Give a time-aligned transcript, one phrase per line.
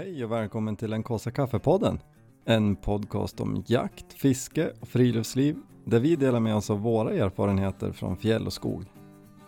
[0.00, 2.00] Hej och välkommen till den kaffe kaffepodden.
[2.44, 7.92] En podcast om jakt, fiske och friluftsliv där vi delar med oss av våra erfarenheter
[7.92, 8.84] från fjäll och skog.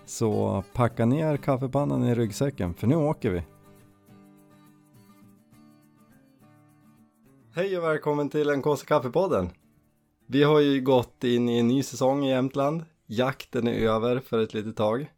[0.04, 3.42] Så packa ner kaffepannan i ryggsäcken för nu åker vi.
[7.54, 9.50] Hej och välkommen till den kaffe kaffepodden.
[10.26, 12.84] Vi har ju gått in i en ny säsong i Jämtland.
[13.06, 15.10] Jakten är över för ett litet tag.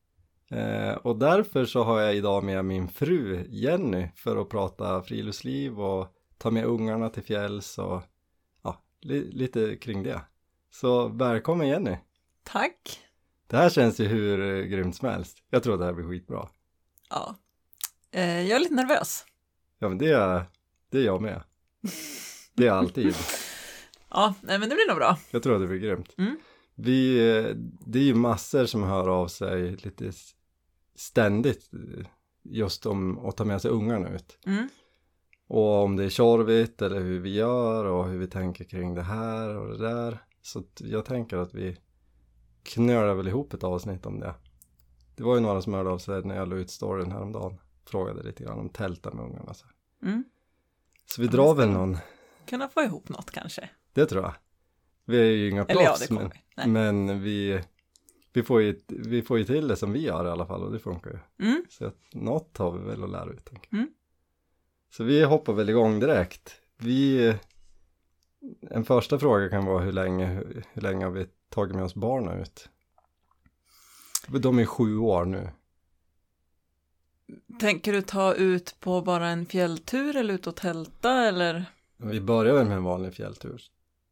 [0.51, 5.81] Eh, och därför så har jag idag med min fru Jenny för att prata friluftsliv
[5.81, 8.03] och ta med ungarna till fjälls och
[8.63, 10.21] ja, li lite kring det.
[10.71, 11.97] Så välkommen Jenny!
[12.43, 13.01] Tack!
[13.47, 15.39] Det här känns ju hur eh, grymt som helst.
[15.51, 16.49] Jag tror att det här blir skitbra.
[17.11, 17.37] Ja,
[18.11, 19.25] eh, jag är lite nervös.
[19.79, 20.45] Ja men det är,
[20.91, 21.43] det är jag med.
[22.55, 23.15] Det är alltid.
[24.11, 25.19] ja, nej men det blir nog bra.
[25.31, 26.15] Jag tror att det blir grymt.
[26.19, 26.37] Mm.
[26.75, 27.19] Vi,
[27.87, 30.13] det är ju massor som hör av sig lite
[30.95, 31.71] ständigt
[32.43, 34.39] just om att ta med sig ungarna ut.
[34.47, 34.69] Mm.
[35.47, 39.03] Och om det är tjorvigt eller hur vi gör och hur vi tänker kring det
[39.03, 40.19] här och det där.
[40.43, 41.77] Så jag tänker att vi
[42.63, 44.35] knölar väl ihop ett avsnitt om det.
[45.17, 47.59] Det var ju några som hörde av sig när jag la ut storyn häromdagen.
[47.87, 49.55] Frågade lite grann om tälta med ungarna.
[49.55, 49.67] Så,
[50.03, 50.25] mm.
[51.07, 51.99] så vi drar väl någon.
[52.47, 53.71] Kunna få ihop något kanske.
[53.93, 54.35] Det tror jag.
[55.05, 57.63] Vi är ju inga proffs ja, men, men vi,
[58.35, 60.73] vi, får ju, vi får ju till det som vi gör i alla fall och
[60.73, 61.47] det funkar ju.
[61.47, 61.65] Mm.
[61.71, 63.51] Så att något har vi väl att lära ut.
[63.73, 63.89] Mm.
[64.91, 66.61] Så vi hoppar väl igång direkt.
[66.77, 67.35] Vi,
[68.61, 71.95] en första fråga kan vara hur länge, hur, hur länge har vi tagit med oss
[71.95, 72.69] barnen ut?
[74.29, 75.49] De är sju år nu.
[77.61, 81.65] Tänker du ta ut på bara en fjälltur eller ut och tälta eller?
[81.97, 83.63] Vi börjar väl med en vanlig fjälltur,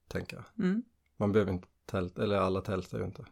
[0.08, 0.64] tänker jag.
[0.64, 0.82] Mm.
[1.16, 3.24] Man behöver inte tälta, eller alla tältar ju inte.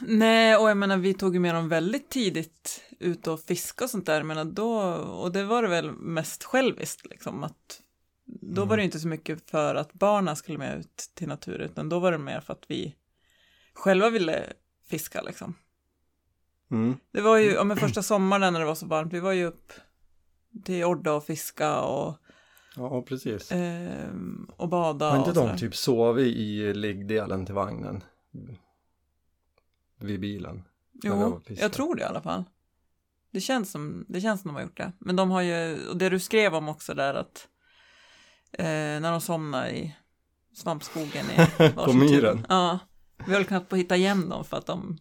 [0.00, 3.90] Nej, och jag menar vi tog ju med dem väldigt tidigt ut och fiska och
[3.90, 7.80] sånt där, men då, och det var det väl mest själviskt liksom att
[8.24, 8.68] då mm.
[8.68, 11.98] var det inte så mycket för att barnen skulle med ut till naturen, utan då
[11.98, 12.94] var det mer för att vi
[13.74, 14.52] själva ville
[14.86, 15.54] fiska liksom.
[16.70, 16.96] Mm.
[17.12, 19.44] Det var ju, ja men första sommaren när det var så varmt, vi var ju
[19.44, 19.72] upp
[20.64, 22.14] till Odda och fiska och
[22.76, 23.52] Ja, precis.
[23.52, 24.10] Eh,
[24.56, 25.10] och bada.
[25.10, 28.04] Har inte och de typ sovit i liggdelen till vagnen?
[30.00, 30.62] Vid bilen?
[31.02, 32.44] Jo, jag tror det i alla fall.
[33.30, 34.92] Det känns som, det känns som de har gjort det.
[34.98, 37.48] Men de har ju, och det du skrev om också där att
[38.52, 39.96] eh, när de somnar i
[40.54, 42.46] svampskogen i På myren.
[42.48, 42.78] Ja,
[43.26, 44.98] vi höll knappt på att hitta igen dem för att de,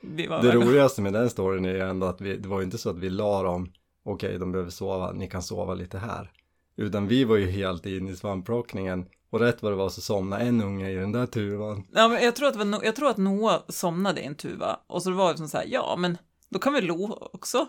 [0.00, 0.54] Det iväg.
[0.54, 2.98] roligaste med den storyn är ju ändå att vi, det var ju inte så att
[2.98, 3.72] vi la dem,
[4.04, 6.32] okej de behöver sova, ni kan sova lite här.
[6.76, 10.44] Utan vi var ju helt inne i svampplockningen och rätt vad det var så somnade
[10.44, 11.86] en unge i den där tuvan.
[11.92, 15.02] Ja, men jag tror att, No- jag tror att Noah somnade i en tuva och
[15.02, 17.66] så var det som så här, ja men då kan väl Lo också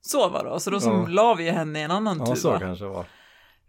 [0.00, 1.06] sova då, så då som Ja.
[1.08, 2.36] la vi henne i en annan Ja, tuva.
[2.36, 3.04] så kanske det var.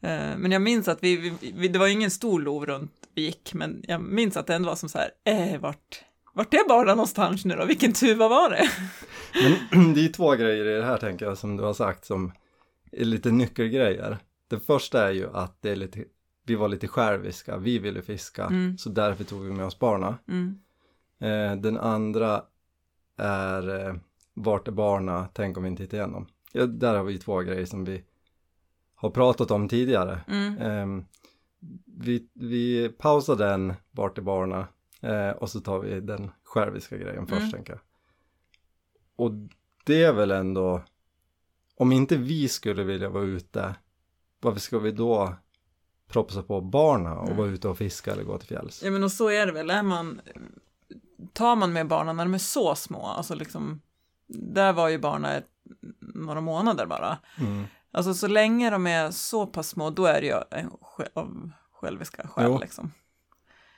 [0.02, 3.22] Eh, Men jag minns att vi, vi, vi, det var ingen stor lov runt vi
[3.22, 6.04] gick, men jag minns att det ändå var som så här, eh, vart,
[6.34, 7.66] vart är barnen någonstans nu då?
[7.66, 8.70] Vilken tuva var det?
[9.72, 12.06] Men det är ju två grejer i det här tänker jag som du har sagt
[12.06, 12.32] som
[12.92, 14.18] är lite nyckelgrejer.
[14.50, 16.04] Det första är ju att det är lite,
[16.52, 18.78] vi var lite själviska, vi ville fiska, Mm.
[18.78, 20.18] så därför tog vi med oss barna.
[20.28, 20.60] Mm.
[21.20, 22.44] Eh, den andra
[23.18, 23.96] är eh,
[24.34, 26.28] vart är barna, tänk om vi inte hittar igen dem.
[26.52, 28.04] Ja, där har vi två grejer som vi
[28.96, 30.22] har pratat om tidigare.
[30.28, 30.58] Mm.
[30.58, 31.04] Eh,
[31.86, 34.68] vi, vi pausar den, vart är barna,
[35.02, 37.52] eh, och så tar vi den själviska grejen först Mm.
[37.52, 37.82] tänker jag.
[39.16, 39.32] Och
[39.86, 40.82] det är väl ändå,
[41.76, 43.76] om inte vi skulle vilja vara ute,
[44.40, 45.36] varför ska vi då
[46.12, 47.38] propsa på barna och Mm.
[47.38, 48.82] vara ute och fiska eller gå till fjälls?
[48.84, 50.22] Ja men och så är det väl, är man,
[51.34, 53.82] tar man med barnen när de är så små, alltså liksom,
[54.28, 55.44] där var ju barnen
[56.00, 57.18] några månader bara.
[57.40, 57.64] Mm.
[57.92, 62.28] Alltså så länge de är så pass små, då är det ju sj- av själviska
[62.28, 62.60] skäl Jo.
[62.60, 62.92] liksom.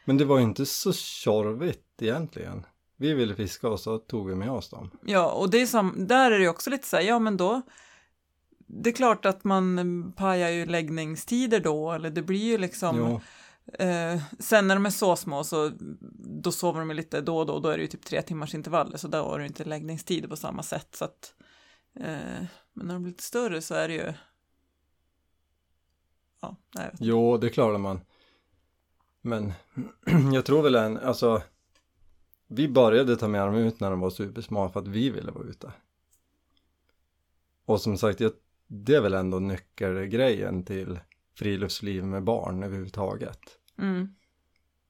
[0.06, 2.66] Men det var ju inte så tjorvigt egentligen.
[2.98, 4.90] Vi ville fiska och så tog vi med oss dem.
[5.06, 7.38] Ja, och det är sam, där är det ju också lite så här, ja men
[7.38, 7.62] då,
[8.81, 13.22] det är klart att man pajar ju läggningstider då, eller det blir ju liksom, Jo,
[13.86, 15.72] eh, sen när de är så små så,
[16.42, 18.98] då sover de lite då och då, då är det ju typ tre timmars intervaller,
[18.98, 21.34] så där har du inte läggningstider på samma sätt, så att,
[21.96, 24.14] eh, men när de blir lite större så är det ju,
[26.42, 28.02] ja, nej, jo, det klarar man.
[29.22, 29.54] Men
[30.34, 31.42] jag tror väl en, alltså
[32.48, 35.48] vi började ta med dem ut när de var supersmå för att vi ville vara
[35.48, 35.72] ute.
[37.66, 38.31] Och som sagt, jag,
[38.74, 41.00] det är väl ändå nyckelgrejen till
[41.36, 43.40] friluftsliv med barn överhuvudtaget.
[43.80, 44.08] Mm.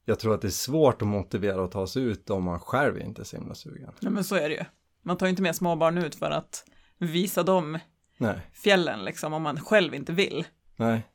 [0.06, 2.98] Jag tror att det är svårt att motivera att ta sig ut om man själv
[3.00, 3.92] inte är så himla sugen.
[4.00, 4.64] Ja, men så är det ju.
[5.02, 6.66] Man tar ju inte med småbarn ut för att
[6.98, 7.80] visa dem
[8.18, 10.46] Nej, fjällen liksom om man själv inte vill.
[10.76, 11.08] nej,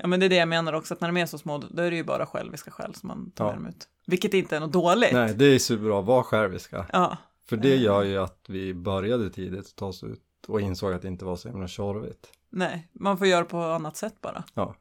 [0.00, 1.82] Ja men det är det jag menar också, att när de är så små då
[1.82, 3.50] är det ju bara själviska skäl som man tar Ja.
[3.52, 3.88] med dem ut.
[4.06, 5.12] Vilket inte är något dåligt.
[5.12, 6.86] nej, det är superbra, var själviska.
[6.92, 7.16] Ja,
[7.48, 11.02] För det gör ju att vi började tidigt att ta oss ut och insåg att
[11.02, 12.32] det inte var så himla tjorvigt.
[12.50, 14.44] nej, man får göra på annat sätt bara.
[14.54, 14.74] Ja.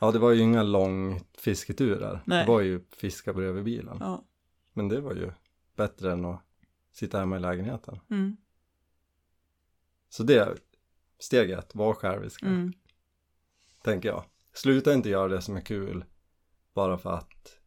[0.00, 2.20] Ja, det var ju inga lång fisketurer.
[2.24, 2.44] Nej.
[2.46, 3.96] Det var ju fiska bredvid bilen.
[4.00, 4.24] Ja.
[4.72, 5.32] Men det var ju
[5.76, 6.40] bättre än att
[6.92, 8.00] sitta hemma i lägenheten.
[8.10, 8.36] Mm.
[10.08, 10.56] Så det är
[11.18, 12.72] steg ett, var själviska, Mm.
[13.82, 14.24] tänker jag.
[14.54, 16.04] Sluta inte göra det som är kul
[16.74, 17.58] bara för att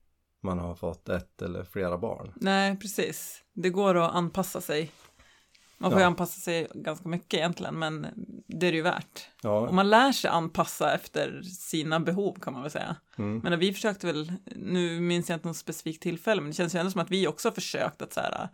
[0.42, 2.34] man har fått ett eller flera barn.
[2.36, 3.44] Nej, precis.
[3.54, 4.92] Det går att anpassa sig.
[5.80, 6.08] Man får ju Ja.
[6.08, 8.08] anpassa sig ganska mycket egentligen, men
[8.48, 9.28] det är det ju värt.
[9.42, 12.96] Ja, Och man lär sig anpassa efter sina behov kan man väl säga.
[13.18, 13.40] mm.
[13.44, 16.80] Men vi försökte väl, nu minns jag inte något specifikt tillfälle, men det känns ju
[16.80, 18.50] ändå som att vi också har försökt att så här,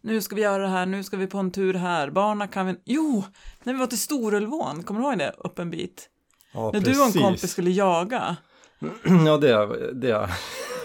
[0.00, 2.66] nu ska vi göra det här, nu ska vi på en tur här, barna kan
[2.66, 3.24] vi, jo,
[3.62, 6.08] när vi var till Storulvån, kommer du ihåg det, upp en bit?
[6.52, 8.36] ja när du och en kompis skulle jaga,
[9.26, 10.28] ja, det det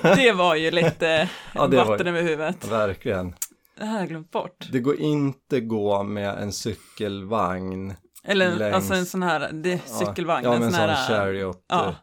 [0.16, 2.68] det var ju lite Ja, det var- vatten över huvudet.
[2.72, 3.36] verkligen.
[3.82, 4.70] Det här har jag glömt bort.
[4.72, 7.94] Det går inte gå med en cykelvagn.
[8.24, 11.88] Eller längs- alltså en sån här, det cykelvagn, Ja, en en sån här, chariot ja,
[11.88, 11.94] eh,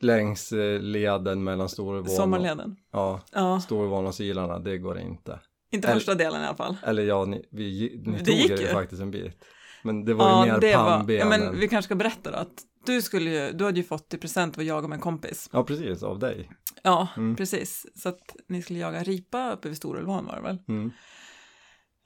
[0.00, 2.76] längs eh, leden mellan Storvån och, sommarleden.
[2.92, 5.40] ja, Ja, Storvån och Silarna, det går inte.
[5.72, 6.76] inte Eller- första delen i alla fall.
[6.82, 9.44] Eller ja, ni, vi, ni Det tog er ju faktiskt en bit.
[9.82, 11.16] Men det var ju mer det var, pannben.
[11.16, 12.48] ja, men vi kanske ska berätta då att
[12.86, 15.48] du skulle ju, du hade ju fått i present att jaga med en kompis.
[15.52, 16.50] Ja, precis, av dig.
[16.82, 17.36] Ja, Mm.
[17.36, 17.86] precis.
[17.94, 20.58] Så att ni skulle jaga ripa uppe vid Storulvån var det väl?
[20.68, 20.90] Mm.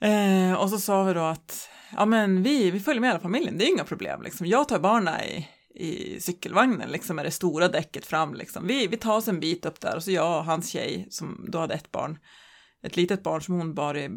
[0.01, 3.57] Eh, och så sa vi då att, ja men vi, vi följer med hela familjen,
[3.57, 4.47] det är inga problem liksom.
[4.47, 8.67] Jag tar barnen i, i cykelvagnen liksom med det stora däcket fram liksom.
[8.67, 11.45] Vi, vi tar oss en bit upp där och så jag och hans tjej som
[11.49, 12.17] då hade ett barn,
[12.83, 14.09] ett litet barn som hon bar i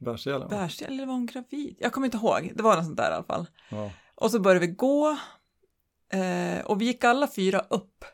[0.00, 0.48] Bärselen.
[0.48, 1.76] bärs, eller var hon gravid?
[1.80, 3.46] Jag kommer inte ihåg, det var något sånt där i alla fall.
[3.70, 3.90] Ja.
[4.14, 5.16] Och så började vi gå
[6.12, 8.04] eh, och vi gick alla fyra upp.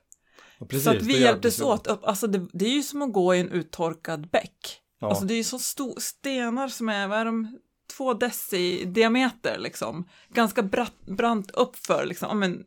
[0.58, 2.04] Och precis, så att vi hjälptes åt upp.
[2.04, 4.80] Alltså det, det är ju som att gå i en uttorkad bäck.
[5.00, 5.08] Ja.
[5.08, 7.58] Alltså det är ju så stor, stenar som är, vad är de,
[7.96, 10.08] två deci i diameter liksom.
[10.28, 12.28] Ganska bratt, brant uppför liksom.
[12.28, 12.64] Ja, men,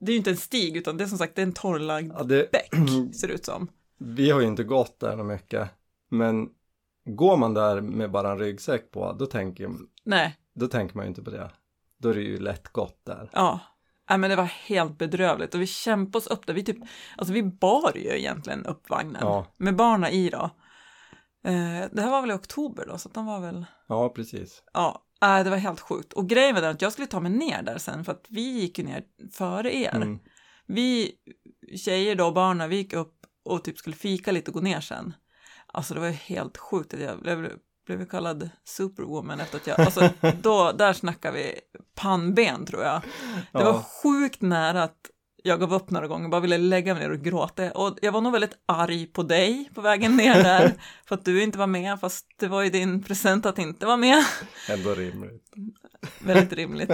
[0.00, 2.12] det är ju inte en stig utan det är som sagt det är en torrlagd
[2.18, 2.70] ja, det, bäck
[3.14, 3.68] ser det ut som.
[3.98, 5.68] vi har ju inte gått där mycket.
[6.10, 6.48] Men
[7.04, 9.70] går man där med bara en ryggsäck på, då tänker,
[10.04, 11.50] Nej, då tänker man ju inte på det.
[11.98, 13.30] Då är det ju lätt gott där.
[13.32, 13.60] ja.
[14.10, 16.54] Nej men det var helt bedrövligt och vi kämpade oss upp där.
[16.54, 16.78] Vi typ,
[17.16, 19.46] alltså vi bar ju egentligen upp vagnen Ja.
[19.56, 20.50] med barnen i då.
[21.44, 24.62] Eh, det här var väl i oktober då så att de var väl Ja, precis.
[24.72, 26.12] Ja, äh, det var helt sjukt.
[26.12, 28.40] Och grejen var den att jag skulle ta mig ner där sen för att vi
[28.60, 29.02] gick ju ner
[29.32, 29.94] före er.
[29.96, 30.18] Mm.
[30.66, 31.12] Vi
[31.76, 33.14] tjejer då, barnen, vi gick upp
[33.44, 35.14] och typ skulle fika lite och gå ner sen.
[35.66, 37.52] Alltså det var ju helt sjukt att jag blev,
[37.96, 40.10] blev kallad superwoman efter att jag, alltså
[40.42, 41.60] då, där snackar vi
[41.94, 43.02] pannben tror jag.
[43.52, 45.10] Det var sjukt nära att
[45.42, 47.70] jag gav upp några gånger, bara ville lägga mig ner och gråta.
[47.70, 50.72] Och jag var nog väldigt arg på dig på vägen ner där,
[51.08, 53.96] för att du inte var med, fast det var ju din present att inte vara
[53.96, 54.24] med.
[54.68, 55.52] Ändå rimligt.
[56.18, 56.90] Väldigt rimligt.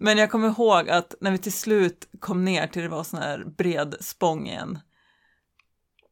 [0.00, 3.20] Men jag kommer ihåg att när vi till slut kom ner till det var sån
[3.20, 4.78] här bred spång igen.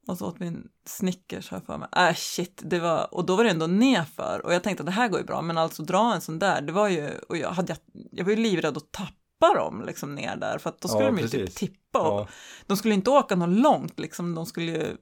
[0.06, 1.88] Och så åt vi en Snickers jag för mig.
[1.96, 4.40] Äh shit, det var, och då var det ändå nerför.
[4.44, 6.62] Och jag tänkte att det här går ju bra, men alltså dra en sån där,
[6.62, 7.76] det var ju, och jag, hade,
[8.12, 11.10] jag var ju livrädd att tappa dem liksom ner där, för att då skulle Ja,
[11.10, 11.54] de ju typ precis.
[11.54, 12.00] tippa.
[12.00, 12.28] Och, Ja,
[12.66, 14.96] De skulle inte åka något långt, liksom, de skulle ju,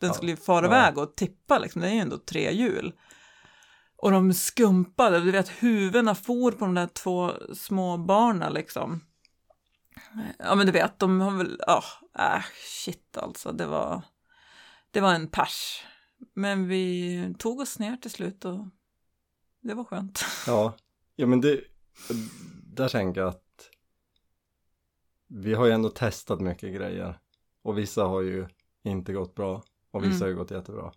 [0.00, 0.72] den skulle ju fara ja.
[0.72, 1.80] iväg och tippa, liksom.
[1.80, 2.92] det är ju ändå tre hjul.
[3.96, 9.00] Och de skumpade, du vet huvudena for på de där två små barnen liksom.
[10.38, 11.82] Ja men du vet, de har väl, ja,
[12.18, 12.44] äh,
[12.84, 14.02] shit alltså, det var,
[14.94, 15.82] det var en pers.
[16.34, 18.66] Men vi tog oss ner till slut och
[19.60, 20.24] det var skönt.
[20.46, 20.74] ja.
[21.16, 21.60] ja men det,
[22.74, 23.70] där tänker jag att
[25.28, 27.18] vi har ju ändå testat mycket grejer.
[27.62, 28.46] Och vissa har ju
[28.84, 29.62] inte gått bra.
[29.90, 30.20] Och vissa Mm.
[30.22, 30.92] har ju gått jättebra.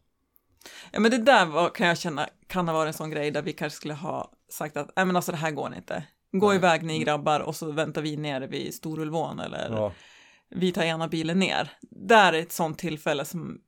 [0.92, 3.42] Ja men det där var, kan jag känna kan ha varit en sån grej där
[3.42, 6.04] vi kanske skulle ha sagt att nej men alltså det här går inte.
[6.32, 6.56] Gå Nej.
[6.58, 9.92] iväg ni grabbar och så väntar vi nere vid Storulvån eller Ja,
[10.50, 11.72] vi tar ena bilen ner.
[11.92, 13.62] Där är ett sånt tillfälle som,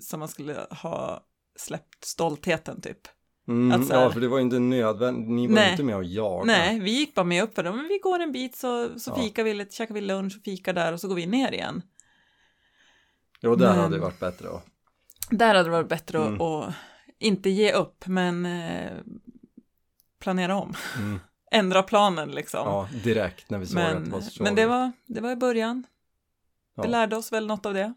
[0.00, 1.24] som man skulle ha
[1.56, 3.08] släppt stoltheten typ.
[3.48, 5.30] mm, Att så här- ja för det var ju inte nödvändigt.
[5.30, 5.70] Ni var Nej.
[5.70, 6.46] inte med och jagade.
[6.46, 7.72] Nej, vi gick bara med upp för det.
[7.72, 9.22] Men vi går en bit så, så Ja.
[9.22, 11.82] fikar vi lite, käkar vi lunch och fikar där och så går vi ner igen.
[13.40, 14.62] Jo, där Men- hade det varit bättre då.
[15.30, 16.34] Där hade det varit bättre Mm.
[16.40, 16.74] att, att
[17.18, 18.92] inte ge upp, men eh,
[20.18, 20.74] planera om.
[20.98, 21.20] Mm.
[21.54, 22.60] Ändra planen liksom.
[22.66, 25.30] Ja, direkt när vi såg att det men, var så men det var, det var
[25.30, 25.86] i början.
[26.74, 26.82] Ja.
[26.82, 27.94] Vi lärde oss väl något av det.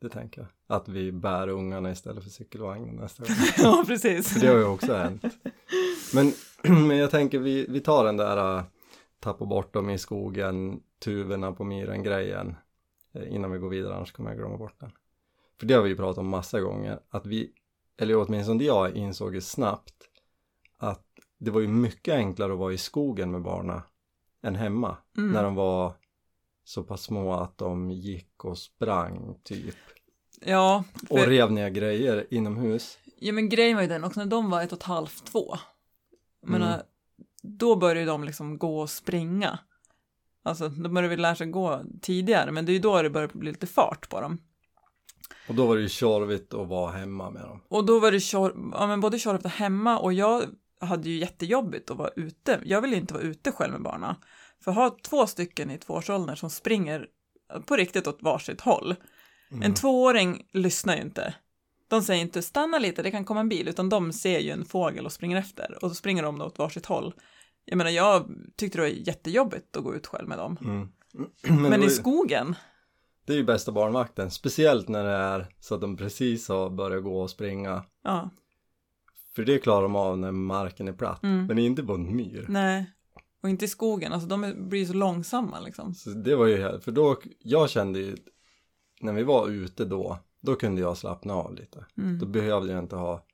[0.00, 0.76] Det tänker jag.
[0.76, 3.36] att vi bär ungarna istället för cykelvagnen nästa gång.
[3.58, 4.32] ja, precis.
[4.32, 5.24] För det har ju också hänt.
[6.14, 6.32] Men,
[6.88, 8.62] men jag tänker vi, vi tar den där uh,
[9.20, 12.56] tappa bort dem i skogen, tuvorna på myren grejen
[13.16, 14.92] uh, innan vi går vidare annars kommer jag glömma bort den.
[15.60, 17.52] För det har vi ju pratat om massa gånger att vi,
[17.96, 19.94] eller åtminstone jag insåg ju snabbt
[20.76, 23.82] att det var ju mycket enklare att vara i skogen med barna
[24.42, 25.32] än hemma Mm.
[25.32, 25.92] när de var
[26.64, 29.74] så pass små att de gick och sprang typ
[30.46, 32.98] Ja, och för, rev ner grejer inomhus.
[33.18, 35.54] ja, men grejen var ju den också när de var ett och ett halvt, två.
[36.46, 36.86] Menar, Mm.
[37.42, 39.58] då började de liksom gå och springa.
[40.42, 43.28] Alltså, de började väl lära sig gå tidigare, men det är ju då det börjar
[43.32, 44.38] bli lite fart på dem.
[45.48, 47.60] Och då var det ju tjorvigt att vara hemma med dem.
[47.68, 50.44] Och då var det kör, ja, men både körigt hemma och jag
[50.84, 52.60] hade ju jättejobbigt att vara ute.
[52.64, 54.14] Jag ville inte vara ute själv med barnen.
[54.60, 57.06] För att ha två stycken i tvåårsåldern som springer
[57.66, 58.94] på riktigt åt varsitt håll.
[59.50, 59.62] Mm.
[59.62, 61.34] En tvååring lyssnar ju inte.
[61.88, 64.64] De säger inte stanna lite, det kan komma en bil, utan de ser ju en
[64.64, 67.14] fågel och springer efter och så springer de åt varsitt håll.
[67.64, 70.56] Jag menar, jag tyckte det var jättejobbigt att gå ut själv med dem.
[70.60, 70.88] Mm.
[71.62, 72.56] Men, var i skogen,
[73.26, 77.04] det är ju bästa barnvakten, speciellt när det är så att de precis har börjat
[77.04, 77.84] gå och springa.
[78.04, 78.30] ja,
[79.36, 81.46] För det klarar de av när marken är platt, Mm.
[81.46, 82.46] men inte på en myr.
[82.48, 82.90] nej.
[83.42, 85.94] Och inte i skogen, alltså de blir så långsamma liksom.
[85.94, 88.16] Så det var ju, för då, jag kände ju,
[89.00, 91.86] när vi var ute då, då kunde jag slappna av lite.
[91.96, 92.18] Mm.
[92.18, 93.24] Då behövde jag inte ha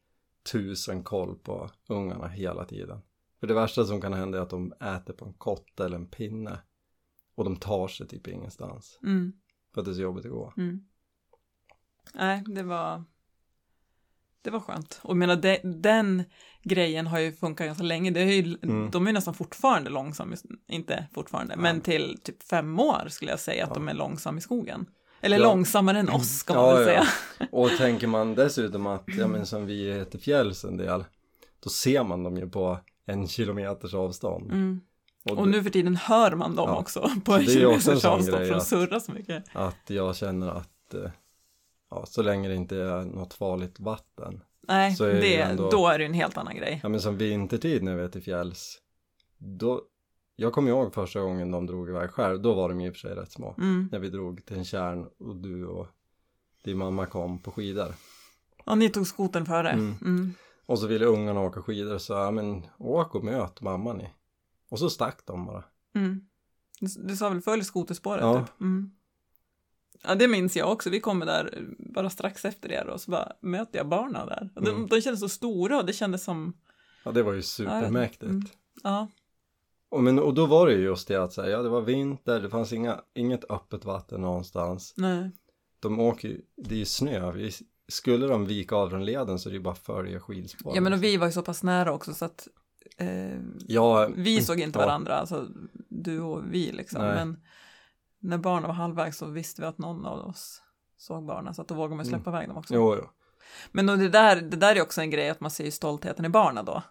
[0.52, 3.00] tusen koll på ungarna hela tiden.
[3.40, 6.06] För det värsta som kan hända är att de äter på en kotte eller en
[6.06, 6.58] pinne.
[7.34, 8.98] Och de tar sig typ ingenstans.
[9.02, 9.32] Mm.
[9.74, 10.52] För att det är så jobbigt att gå.
[10.56, 10.80] Mm.
[12.14, 13.04] Nej, det var
[14.42, 15.00] det var skönt.
[15.02, 16.24] Och jag menar, de, den
[16.62, 18.10] grejen har ju funkat ganska länge.
[18.10, 18.90] Det är ju, Mm.
[18.90, 20.36] De är nästan fortfarande långsamma,
[20.68, 23.74] inte fortfarande, men till typ fem år skulle jag säga att Ja.
[23.74, 24.86] de är långsamma i skogen.
[25.20, 25.42] Eller Ja.
[25.42, 26.86] långsammare än oss ska man Ja, väl ja.
[26.86, 27.48] säga.
[27.52, 31.04] Och tänker man dessutom att, ja men som vi till fjälls en del,
[31.62, 34.52] då ser man dem ju på en kilometers avstånd.
[34.52, 34.80] Mm.
[35.30, 36.76] Och, Och nu för tiden hör man dem Ja.
[36.78, 39.44] också på en ju kilometers avstånd för de att- surrar så mycket.
[39.52, 41.10] att jag känner att, eh,
[41.90, 44.40] ja så länge det inte är något farligt vatten.
[44.68, 46.80] Nej, Så är det ändå- då är det en helt annan grej.
[46.82, 48.78] Ja men som vintertid när vi är till fjälls,
[49.38, 49.82] då,
[50.36, 52.98] jag kommer ihåg första gången de drog iväg själv, då var de i och för
[53.00, 53.54] sig rätt små.
[53.58, 53.88] Mm.
[53.92, 55.86] När vi drog till en kärn och du och
[56.64, 57.94] din mamma kom på skidor.
[58.66, 59.70] Och ni tog skoten före.
[59.70, 59.94] Mm.
[60.02, 60.34] Mm.
[60.66, 64.10] Och så ville ungarna åka skidor så ja men åk och möt mamma ni.
[64.68, 65.64] Och så stack de bara.
[65.94, 66.20] Mm.
[66.80, 68.38] Du, du sa väl följ skoterspåret Ja.
[68.46, 68.60] typ?
[68.60, 68.90] Mm.
[70.04, 70.90] Ja, det minns jag också.
[70.90, 71.62] Vi kommer där eh,
[71.94, 74.50] bara strax efter er och så bara möter jag barnen där.
[74.54, 74.86] Och de, Mm.
[74.86, 76.52] de kändes så stora och det kändes som,
[77.04, 78.22] Ja det var ju supermäktigt.
[78.30, 78.42] Mm.
[78.82, 79.08] ja,
[79.88, 82.40] Och, men, och då var det ju just det att säga, ja det var vinter,
[82.40, 84.94] det fanns inga, inget öppet vatten någonstans.
[84.96, 85.30] nej,
[85.80, 87.50] De åker ju, det är ju snö, vi,
[87.88, 90.74] skulle de vika av från leden så är det ju bara följa skidspåren.
[90.74, 92.48] ja men och vi var ju så pass nära också så att
[92.96, 94.86] eh, Ja, vi såg inte ja.
[94.86, 95.46] varandra, alltså
[95.88, 97.02] du och vi liksom.
[97.02, 97.14] Nej.
[97.14, 97.40] Men
[98.20, 100.62] när barnen var halvvägs så visste vi att någon av oss
[100.96, 102.74] såg barnen så att då vågade man släppa iväg dem också.
[102.74, 103.08] Jo, jo.
[103.72, 106.24] Men och det, där, det där är också en grej att man ser ju stoltheten
[106.24, 106.82] i barnen då.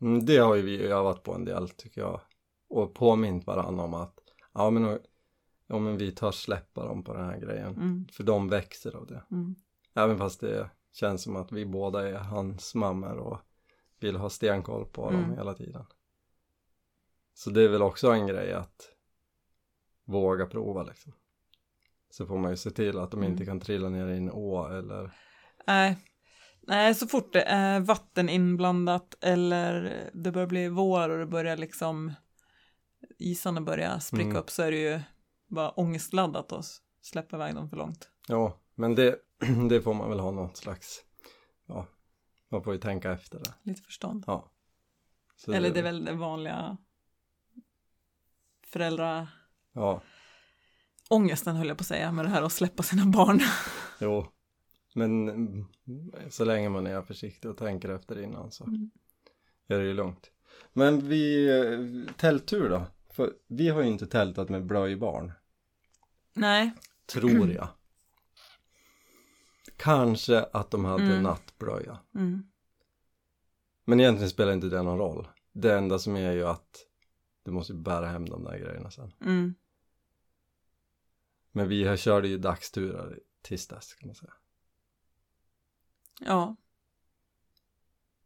[0.00, 2.20] Mm, det har ju vi övat på en del tycker jag.
[2.68, 4.14] Och påmint varandra om att,
[4.54, 4.98] ja men,
[5.66, 7.74] ja, men vi tar släppa dem på den här grejen.
[7.74, 9.22] Mm, För de växer av det.
[9.30, 9.54] mm,
[9.94, 13.38] Även fast det känns som att vi båda är hans mammor och
[14.00, 15.36] vill ha stenkoll på dem Mm.
[15.36, 15.84] hela tiden.
[17.34, 18.88] Så det är väl också en grej att
[20.10, 21.12] våga prova liksom.
[22.10, 23.46] Så får man ju se till att de inte Mm.
[23.46, 25.10] kan trilla ner i en å eller
[25.66, 25.98] Nej.
[26.62, 31.56] Nej, så fort det är vatten inblandat eller det börjar bli vår och det börjar
[31.56, 32.12] liksom
[33.18, 34.36] isarna börjar spricka Mm.
[34.36, 35.00] upp så är det ju
[35.46, 36.64] bara ångestladdat att
[37.00, 38.10] släppa iväg dem för långt.
[38.28, 39.16] Ja, men det,
[39.68, 41.04] det får man väl ha något slags,
[41.66, 41.86] ja,
[42.48, 43.54] man får ju tänka efter det.
[43.62, 44.24] Lite förstånd.
[44.26, 44.50] Ja.
[45.36, 46.76] Så eller det är väl det vanliga
[48.66, 49.36] föräldraångesten
[49.72, 50.02] Ja,
[51.56, 53.40] höll jag på att säga med det här att släppa sina barn.
[54.00, 54.26] jo.
[54.94, 55.66] Men mm,
[56.30, 58.90] så länge man är försiktig och tänker efter innan så Mm.
[59.68, 60.30] är det ju lugnt.
[60.72, 62.86] Men vi, eh, tälttur då?
[63.10, 65.32] För vi har ju inte tältat med blöjbarn,
[66.34, 66.70] Nej,
[67.06, 67.68] tror jag.
[69.76, 71.22] Kanske att de hade Mm.
[71.22, 71.98] nattblöja.
[72.14, 72.42] mm.
[73.84, 75.28] Men egentligen spelar inte det någon roll.
[75.52, 76.86] Det enda som är ju att
[77.50, 79.12] du måste bära hem de där grejerna sen.
[79.20, 79.54] Mm.
[81.52, 84.32] Men vi körde ju dagsturer tills dess kan man säga.
[86.20, 86.56] ja,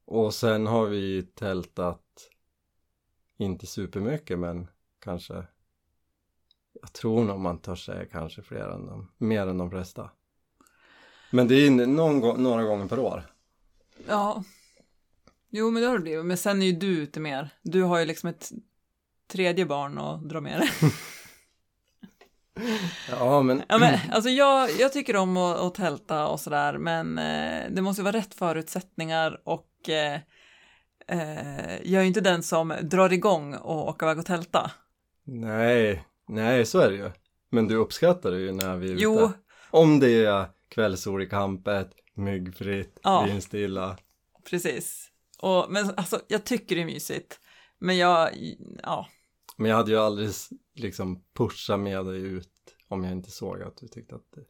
[0.05, 2.31] Och sen har vi tältat
[3.37, 5.47] inte supermycket men kanske
[6.73, 10.11] jag tror nog man törs säga kanske fler än de, mer än de flesta.
[11.31, 13.31] Men det är någon, några gånger per år.
[14.07, 14.45] Ja.
[15.49, 16.27] Jo, men det har det blivit.
[16.27, 17.51] Men sen är ju du ute mer.
[17.63, 18.53] Du har ju liksom ett
[19.33, 20.71] tredje barn att dra med dig.
[23.11, 27.19] Ja, men Ja, men, alltså jag, jag tycker om att, att tälta och sådär, men
[27.19, 30.15] eh, det måste ju vara rätt förutsättningar och eh,
[31.09, 34.71] eh, jag är ju inte den som drar igång och åker iväg och tälta.
[35.25, 37.11] nej, nej, så är det ju.
[37.51, 39.15] Men du uppskattar det ju när vi är Jo.
[39.21, 39.33] ute.
[39.71, 43.25] Om det är kvällssol i kampet, myggfritt, Ja.
[43.29, 43.97] vindstilla.
[44.51, 45.11] Precis.
[45.39, 47.41] Och, men alltså, jag tycker det är mysigt.
[47.79, 48.31] Men jag,
[48.83, 49.09] ja,
[49.57, 50.31] Men jag hade ju aldrig
[50.75, 52.51] liksom pushat med dig ut
[52.89, 54.45] om jag inte såg att du tyckte att det,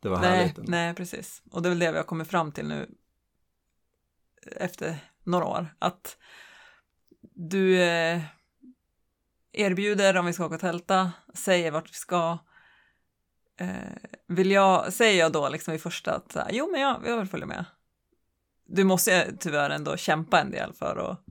[0.00, 0.58] det var nej, härligt.
[0.58, 0.70] ändå.
[0.70, 1.42] nej, precis.
[1.50, 2.94] Och det är väl det vi har kommit fram till nu
[4.56, 6.16] efter några år, att
[7.20, 8.22] du eh,
[9.52, 12.38] erbjuder om vi ska åka och tälta, säger vart vi ska.
[13.56, 17.28] Eh, vill jag, säger jag då liksom i första att jo men jag, jag vill
[17.28, 17.64] följa med.
[18.64, 21.24] Du måste ju tyvärr ändå kämpa en del för att...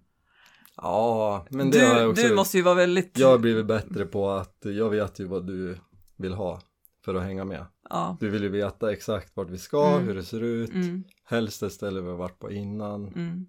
[0.81, 2.27] Ja, men det har jag Du, också.
[2.27, 3.17] du måste ju vara väldigt...
[3.17, 5.77] Jag har blivit bättre på att jag vet ju vad du
[6.15, 6.61] vill ha
[7.05, 7.65] för att hänga med.
[7.89, 8.17] Ja.
[8.19, 10.07] Du vill ju veta exakt vart vi ska, Mm.
[10.07, 13.07] hur det ser ut, Mm, helst ett ställe vi har varit på innan.
[13.07, 13.45] mm.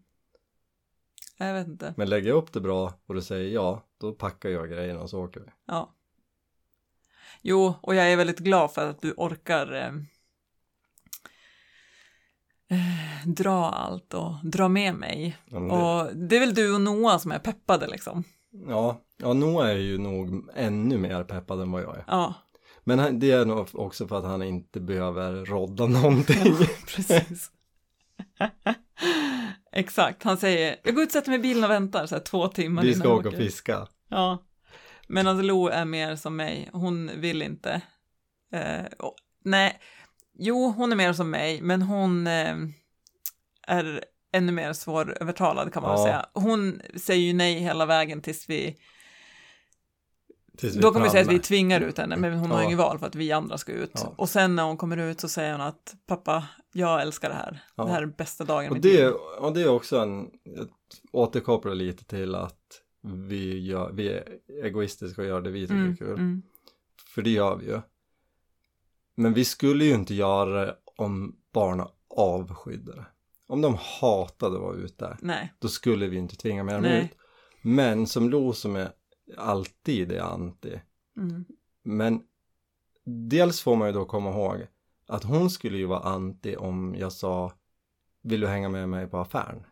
[1.39, 1.95] Jag vet inte.
[1.97, 5.11] Men lägger jag upp det bra och du säger ja, då packar jag grejerna och
[5.11, 5.47] så åker vi.
[5.67, 5.95] Ja.
[7.43, 9.93] Jo, och jag är väldigt glad för att du orkar eh,
[12.71, 15.37] eh, dra allt och dra med mig.
[15.45, 18.25] Ja, det, Och det är väl du och Noah som är peppade liksom.
[18.69, 22.05] ja, ja, Noah är ju nog ännu mer peppad än vad jag är.
[22.07, 22.35] Ja,
[22.85, 26.55] Men det är nog också för att han inte behöver rodda någonting.
[26.97, 27.51] precis.
[29.73, 32.23] Exakt, han säger jag går ut och sätter mig i bilen och väntar så här
[32.23, 33.87] två timmar vi ska åka och åker." fiska.
[34.09, 34.39] Ja,
[35.17, 37.83] alltså Lo är mer som mig, hon vill inte.
[38.53, 39.81] Eh, och, nej,
[40.41, 42.57] jo hon är mer som mig, men hon eh,
[43.67, 46.05] är ännu mer svårövertalad kan man Ja.
[46.05, 46.27] säga.
[46.35, 48.77] Hon säger ju nej hela vägen tills vi,
[50.59, 52.65] Tills vi då kommer vi säga att vi tvingar ut henne, men hon har Ja.
[52.65, 53.91] inget val för att vi andra ska ut.
[53.95, 54.15] Ja.
[54.17, 57.63] Och sen när hon kommer ut så säger hon att pappa, jag älskar det här.
[57.77, 59.13] Det här är bästa dagen i Och mitt det, liv.
[59.39, 60.69] och det är också en, jag
[61.13, 62.57] återkopplar lite till att
[63.03, 64.25] vi, gör, vi är
[64.65, 66.09] egoistiska och gör det vi tycker Mm, är kul.
[66.11, 66.43] mm,
[67.15, 67.81] För det gör vi ju.
[69.15, 73.07] Men vi skulle ju inte göra det om barnen avskydde det.
[73.47, 77.05] Om de hatade att vara ute, nej, då skulle vi inte tvinga med dem Nej.
[77.05, 77.11] ut.
[77.63, 78.93] Men som Lo som är
[79.37, 80.81] alltid är anti.
[81.17, 81.45] mm,
[81.83, 82.23] Men
[83.05, 84.67] dels får man ju då komma ihåg
[85.07, 87.53] att hon skulle ju vara anti om jag sa
[88.23, 89.65] vill du hänga med mig på affären?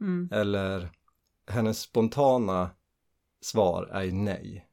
[0.00, 0.90] mm, Eller
[1.46, 2.70] hennes spontana
[3.40, 4.67] svar är ju nej,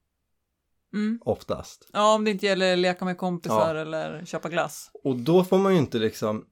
[0.95, 1.19] mm.
[1.25, 1.89] oftast.
[1.93, 3.81] Ja, om det inte gäller leka med kompisar Ja.
[3.81, 4.91] eller köpa glass.
[5.03, 6.45] Och då får man ju inte liksom,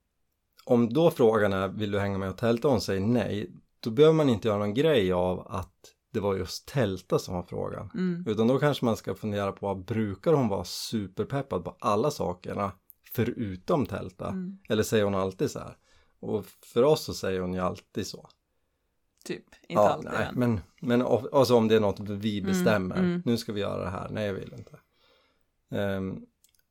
[0.65, 3.89] om då frågan är vill du hänga med och tälta och hon säger nej, då
[3.89, 5.73] behöver man inte göra någon grej av att
[6.13, 7.89] det var just tälta som var frågan.
[7.93, 8.23] Mm.
[8.27, 12.71] Utan då kanske man ska fundera på, brukar hon vara superpeppad på alla sakerna
[13.11, 14.27] förutom tälta?
[14.27, 14.57] Mm.
[14.69, 15.77] Eller säger hon alltid så här?
[16.19, 18.29] Och för oss så säger hon ju alltid så.
[19.23, 20.39] Typ, inte alltid nej, än.
[20.39, 23.21] men, men alltså om det är något vi bestämmer, mm.
[23.25, 24.79] nu ska vi göra det här, nej jag vill inte.
[25.69, 26.25] Ehm,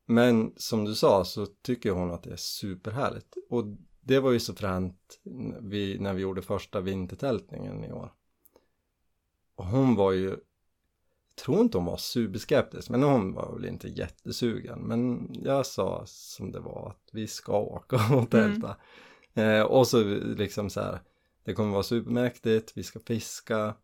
[0.05, 3.35] men som du sa så tycker hon att det är superhärligt.
[3.49, 3.65] Och
[4.01, 5.19] det var ju så fränt
[5.61, 8.13] vi, när vi gjorde första vintertältningen i år.
[9.55, 13.87] Och hon var ju, jag tror inte hon var superskeptisk, men hon var väl inte
[13.87, 14.79] jättesugen.
[14.79, 18.75] Men jag sa som det var att vi ska åka och tälta.
[19.33, 20.03] Eh, och så
[20.37, 20.99] liksom så här,
[21.43, 23.75] det kommer vara supermäktigt, vi ska fiska,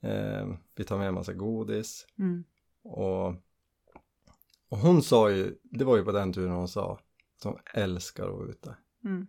[0.00, 2.06] eh, vi tar med en massa godis.
[2.18, 2.44] Mm.
[2.82, 3.26] Och,
[4.68, 7.00] och hon sa ju, det var ju på den turen hon sa,
[7.44, 8.76] hon älskar att vara ute.
[9.04, 9.26] Mm.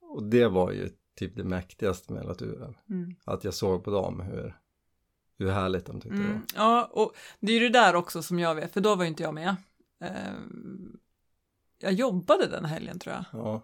[0.00, 2.76] Och det var ju typ det mäktigaste med hela turen.
[2.88, 3.14] Mm.
[3.24, 4.60] Att jag såg på dem hur,
[5.38, 6.32] hur härligt de tyckte det Mm.
[6.32, 6.44] var.
[6.54, 9.08] Ja, och det är ju det där också som jag vet, för då var ju
[9.10, 9.56] inte jag med.
[10.00, 10.34] Eh,
[11.78, 13.24] jag jobbade den helgen tror jag.
[13.32, 13.62] Ja,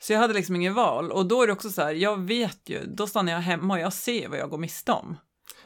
[0.00, 1.12] Så jag hade liksom ingen val.
[1.12, 3.80] Och då är det också så här, jag vet ju, då stannar jag hemma och
[3.80, 5.16] jag ser vad jag går miste om.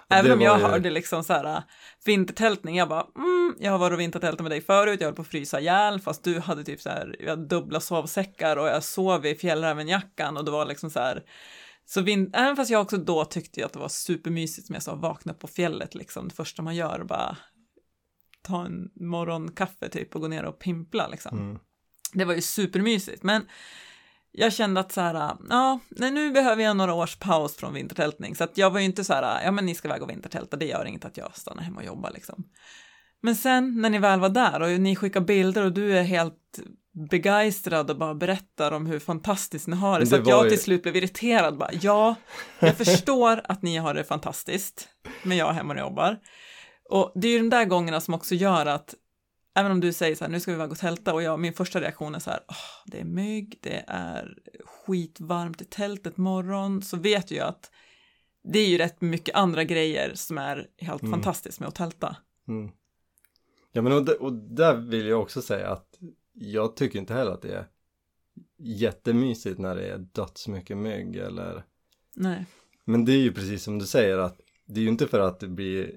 [0.09, 1.63] Även om jag ju- hörde liksom så här
[2.05, 5.23] vintertältning, jag bara, mm, jag har varit och vintertältat med dig förut, jag höll på
[5.23, 8.85] att frysa ihjäl, fast du hade typ så här, vi hade dubbla sovsäckar och jag
[8.85, 11.23] sov i fjällrävenjackan och det var liksom så här,
[11.85, 14.95] så vin- även fast jag också då tyckte att det var supermysigt som jag sa,
[14.95, 17.37] vakna på fjället liksom, det första man gör, bara
[18.43, 21.39] ta en morgonkaffe typ och gå ner och pimpla liksom.
[21.39, 21.59] mm.
[22.13, 23.47] Det var ju supermysigt, men
[24.33, 28.37] jag kände att så här, ja, nej, nu behöver jag några års paus från vintertältning,
[28.37, 30.57] så att jag var ju inte så här, ja men ni ska iväg och vintertälta,
[30.57, 32.45] det gör inget att jag stannar hemma och jobbar liksom.
[33.23, 36.35] Men sen när ni väl var där och ni skickar bilder och du är helt
[37.11, 40.45] begeistrad och bara berättar om hur fantastiskt ni har det, Men så det att jag
[40.45, 42.15] ju- till slut blev irriterad bara, ja,
[42.61, 44.89] jag förstår att ni har det fantastiskt,
[45.23, 46.19] men jag är hemma och jobbar.
[46.91, 48.95] Och det är ju de där gångerna som också gör att,
[49.55, 51.53] även om du säger så här, nu ska vi iväg och tälta, och jag, min
[51.53, 56.83] första reaktion är så här, "Åh, det är mygg, det är skitvarmt i tältet morgon,
[56.83, 57.71] så vet jag att
[58.45, 61.13] det är ju rätt mycket andra grejer som är helt Mm.
[61.13, 62.17] fantastiskt med att tälta.
[62.49, 62.71] Mm.
[63.73, 65.99] Ja men och, och där vill jag också säga att
[66.33, 67.67] jag tycker inte heller att det är
[68.59, 71.65] jättemysigt när det är dödsmycket mygg eller
[72.15, 72.47] Nej.
[72.85, 75.41] Men det är ju precis som du säger att det är ju inte för att
[75.41, 75.95] det blir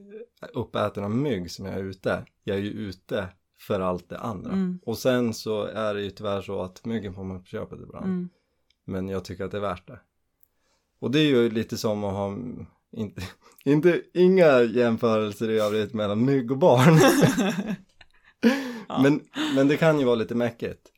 [0.53, 2.25] uppäten av mygg som jag är ute.
[2.43, 3.27] Jag är ju ute
[3.67, 4.51] för allt det andra.
[4.51, 4.79] Mm.
[4.85, 8.05] Och sen så är det ju tyvärr så att myggen får man på köpet ibland.
[8.05, 8.29] Mm.
[8.85, 9.99] Men jag tycker att det är värt det.
[10.99, 12.37] Och det är ju lite som att ha,
[12.91, 13.21] inte,
[13.65, 16.99] inte inga jämförelser i övrigt mellan mygg och barn.
[18.87, 19.01] Ja.
[19.03, 19.21] men,
[19.55, 20.91] men det kan ju vara lite mäckigt.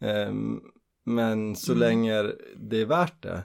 [0.00, 0.60] Ehm,
[1.04, 1.80] men så Mm.
[1.80, 3.42] länge det är värt det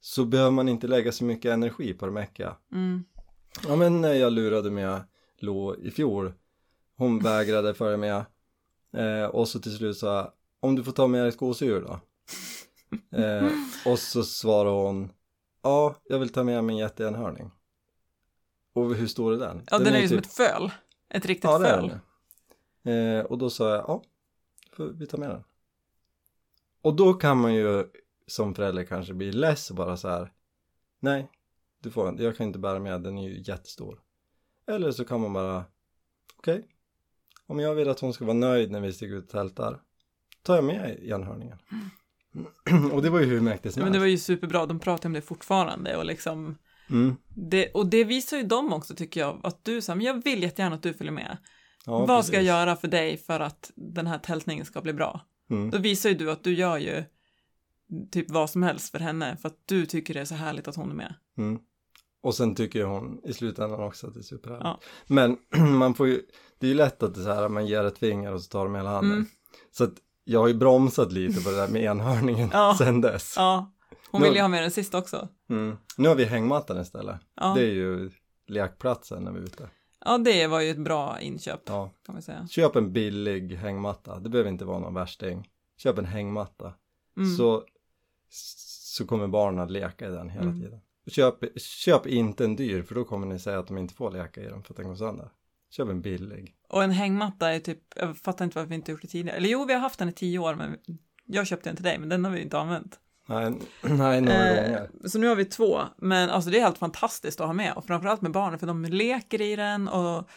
[0.00, 2.56] så behöver man inte lägga så mycket energi på det mäckiga.
[2.72, 3.04] Mm.
[3.68, 5.00] Ja men när jag lurade med
[5.38, 6.32] Lo i fjol,
[7.00, 8.24] hon vägrade följa med
[8.96, 12.00] eh, och så till slut sa om du får ta med dig skosur då?
[13.18, 13.48] Eh,
[13.86, 15.12] och så svarade hon,
[15.62, 17.50] ja jag vill ta med mig en jätteenhörning.
[18.72, 19.62] Och hur stor är den?
[19.70, 20.70] Ja, den, är ju som typ- ett föl.
[21.08, 21.92] Ett riktigt Ja föl.
[22.82, 23.18] den.
[23.18, 24.02] Eh, och då sa jag, ja,
[24.94, 25.44] vi ta med den.
[26.82, 27.86] Och då kan man ju
[28.26, 30.32] som förälder kanske bli less och bara så här,
[31.00, 31.30] nej,
[31.80, 34.00] du får inte, jag kan inte bära med, den är ju jättestor.
[34.66, 35.64] Eller så kan man bara,
[36.36, 36.68] okej,
[37.50, 39.80] om jag vill att hon ska vara nöjd när vi stiger ut och tältar,
[40.42, 41.58] tar jag med enhörningen.
[42.92, 45.08] och det var ju hur mäktigt som Ja, men det var ju superbra, de pratar
[45.08, 46.58] om det fortfarande och liksom
[46.90, 47.16] Mm.
[47.28, 50.42] det, och det visar ju dem också tycker jag, att du sa, men jag vill
[50.42, 51.36] jättegärna att du följer med.
[51.86, 52.48] Ja, Vad ska jag precis.
[52.48, 55.20] göra för dig för att den här tältningen ska bli bra?
[55.50, 55.70] Mm.
[55.70, 57.04] Då visar ju du att du gör ju
[58.10, 60.76] typ vad som helst för henne för att du tycker det är så härligt att
[60.76, 61.14] hon är med.
[61.38, 61.60] Mm.
[62.22, 64.64] Och sen tycker hon i slutändan också att det är superhärligt.
[64.66, 64.80] Ja.
[65.06, 65.36] Men
[65.78, 66.22] man får ju,
[66.58, 68.48] det är ju lätt att det är så här, man ger ett finger och så
[68.48, 69.12] tar de hela handen.
[69.12, 69.26] Mm.
[69.70, 69.92] Så att
[70.24, 72.74] jag har ju bromsat lite på det där med enhörningen Ja.
[72.78, 73.34] sen dess.
[73.36, 73.72] Ja,
[74.10, 75.28] hon Nu- ville ju ha med den sist också.
[75.50, 75.76] Mm.
[75.96, 77.16] Nu har vi hängmattan istället.
[77.36, 77.52] Ja.
[77.56, 78.10] Det är ju
[78.46, 79.68] lekplatsen när vi är ute.
[80.04, 81.90] ja, det var ju ett bra inköp Ja.
[82.06, 82.46] kan vi säga.
[82.50, 84.18] Köp en billig hängmatta.
[84.18, 85.48] Det behöver inte vara någon värsting.
[85.76, 86.72] Köp en hängmatta.
[87.16, 87.36] Mm.
[87.36, 87.64] Så,
[88.28, 90.60] så kommer barnen att leka i den hela Mm.
[90.60, 90.80] tiden.
[91.10, 94.40] Köp, köp inte en dyr för då kommer ni säga att de inte får leka
[94.40, 95.28] i den för att den går sönder.
[95.70, 96.54] Köp en billig.
[96.68, 99.36] Och en hängmatta är typ, jag fattar inte varför vi inte gjort det tidigare.
[99.36, 100.76] Eller jo, vi har haft den i tio år, men
[101.26, 102.98] jag köpte den till dig, men den har vi inte använt.
[103.28, 104.90] Nej, nej några Eh, gånger.
[105.08, 107.84] så nu har vi två, men alltså det är helt fantastiskt att ha med och
[107.84, 110.28] framförallt med barnen för de leker i den och,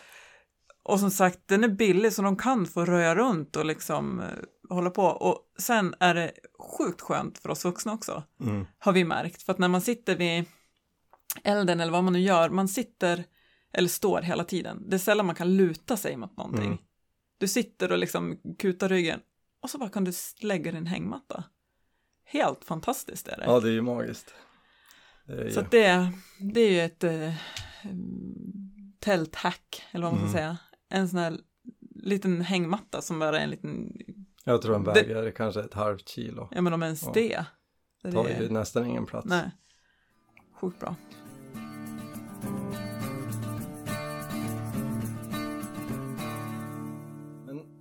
[0.84, 4.26] och som sagt den är billig så de kan få röja runt och liksom eh,
[4.76, 6.32] hålla på och sen är det
[6.78, 8.66] sjukt skönt för oss vuxna också Mm.
[8.80, 10.46] har vi märkt för att när man sitter vid
[11.44, 13.26] elden eller vad man nu gör, man sitter
[13.74, 14.90] eller står hela tiden.
[14.90, 16.66] Det är sällan man kan luta sig mot någonting.
[16.66, 16.78] Mm.
[17.38, 19.20] Du sitter och liksom kutar ryggen
[19.62, 21.44] och så bara kan du lägga din hängmatta.
[22.26, 23.44] Helt fantastiskt är det.
[23.46, 24.34] Ja, det är ju magiskt.
[25.26, 25.66] Det är Så ju...
[25.66, 26.12] att det,
[26.54, 27.34] det är ju ett eh,
[29.00, 30.56] tälthack, eller vad man ska Mm.
[30.56, 30.58] säga.
[30.90, 31.38] En sån här
[31.96, 33.92] liten hängmatta som bara är en liten,
[34.44, 36.48] Jag tror den det- väger kanske ett halvt kilo.
[36.52, 37.12] ja men om ens Ja.
[37.14, 37.46] det.
[38.04, 39.28] det Tar ju nästan ingen plats.
[39.30, 39.52] Nej.
[40.62, 40.96] Sjukt bra.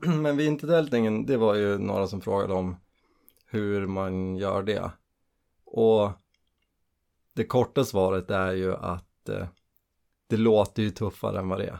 [0.07, 2.77] Men, vintertältningen, det var ju några som frågade om
[3.47, 4.91] hur man gör det.
[5.65, 6.11] Och
[7.35, 9.47] det korta svaret är ju att eh,
[10.27, 11.79] det låter ju tuffare än vad det är.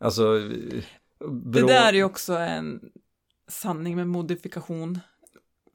[0.00, 0.84] Alltså, eh,
[1.44, 2.80] Det där är ju också en
[3.48, 4.98] sanning med modifikation.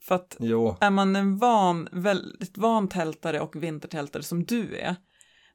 [0.01, 4.95] För att Jo, är man en van, väldigt van tältare och vintertältare som du är,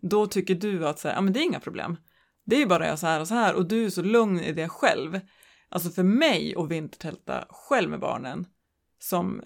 [0.00, 1.96] då tycker du att så här, ja men det är inga problem.
[2.44, 4.40] Det är ju bara göra så här och så här och du är så lugn
[4.40, 5.20] i det själv.
[5.68, 8.46] Alltså för mig att vintertälta själv med barnen,
[8.98, 9.42] som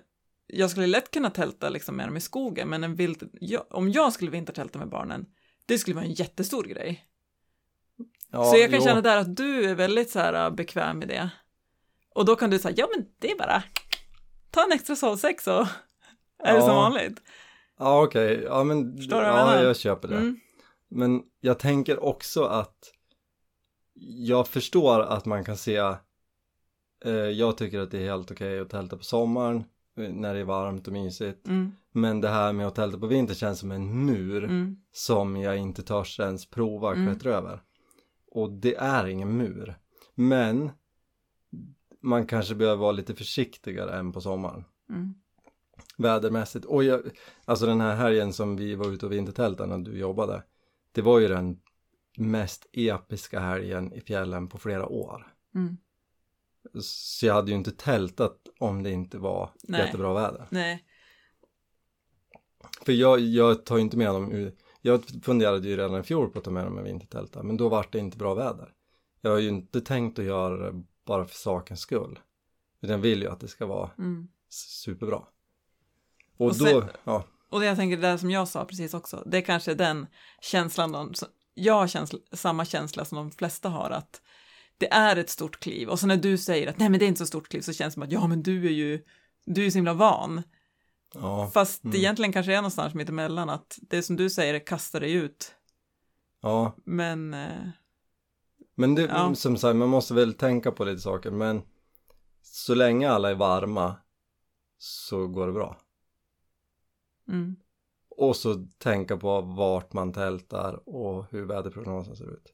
[0.46, 3.90] jag skulle lätt kunna tälta liksom med dem i skogen, men en vilt, jag, om
[3.90, 5.26] jag skulle vintertälta med barnen,
[5.66, 7.06] det skulle vara en jättestor grej.
[8.30, 8.84] ja, så jag kan jo.
[8.84, 11.30] känna där att du är väldigt så här äh, bekväm med det.
[12.14, 13.62] Och då kan du säga, ja men det är bara,
[14.50, 15.60] ta en extra sovsäck så
[16.44, 16.60] är det Ja.
[16.66, 17.22] som vanligt.
[17.78, 18.42] Ja, okej.
[18.44, 19.64] Ja, men Förstår du jag ja, menar?
[19.64, 20.16] jag köper det.
[20.16, 20.36] Mm.
[20.88, 22.92] Men jag tänker också att
[24.26, 25.82] jag förstår att man kan se
[27.10, 29.64] jag tycker att det är helt okej att tälta på sommaren
[29.96, 31.48] eh, när det är varmt och mysigt.
[31.48, 35.36] Mm, Men det här med att tälta på vintern känns som en mur mm, som
[35.36, 37.12] jag inte törs ens prova att Mm.
[37.14, 37.62] klättra över.
[38.30, 39.74] Och det är ingen mur.
[40.14, 40.70] Men
[42.00, 44.64] man kanske behöver vara lite försiktigare än på sommaren.
[44.88, 45.14] Mm.
[45.98, 46.64] Vädermässigt.
[46.64, 47.02] Och jag,
[47.44, 50.42] alltså den här helgen som vi var ute och vintertältade när du jobbade.
[50.92, 51.58] Det var ju den
[52.16, 55.26] mest episka helgen i fjällen på flera år.
[55.54, 55.76] Mm.
[56.80, 59.80] Så jag hade ju inte tältat om det inte var Nej.
[59.80, 60.46] jättebra väder.
[60.50, 60.84] Nej,
[62.86, 66.38] För jag, jag tar ju inte med dem jag funderade ju redan i fjol på
[66.38, 68.74] att ta med dem i vintertälta, men då var det inte bra väder.
[69.20, 72.18] Jag har ju inte tänkt att göra det bara för sakens skull.
[72.80, 74.28] Utan vill ju att det ska vara mm.
[74.48, 75.16] superbra.
[75.16, 79.22] Och, Och då, sen- ja, Och jag tänker, det där som jag sa precis också,
[79.26, 80.06] det är kanske den
[80.40, 81.12] känslan, de,
[81.54, 84.22] jag har känsla, samma känsla som de flesta har, att
[84.82, 85.88] det är ett stort kliv.
[85.88, 87.72] Och så när du säger att nej men det är inte så stort kliv så
[87.72, 89.04] känns det som att ja men du är ju,
[89.44, 90.42] du är så himla van.
[91.14, 91.92] ja, Fast Mm.
[91.92, 95.54] det egentligen kanske är någonstans mitt emellan att det som du säger kastar dig ut.
[96.40, 96.76] ja.
[96.84, 97.68] Men eh,
[98.74, 99.34] Men det, Ja.
[99.34, 101.62] som sagt, man måste väl tänka på lite saker, men
[102.42, 103.96] så länge alla är varma
[104.78, 105.80] så går det bra.
[107.28, 107.56] mm,
[108.08, 112.52] Och så tänka på vart man tältar och hur väderprognosen ser ut.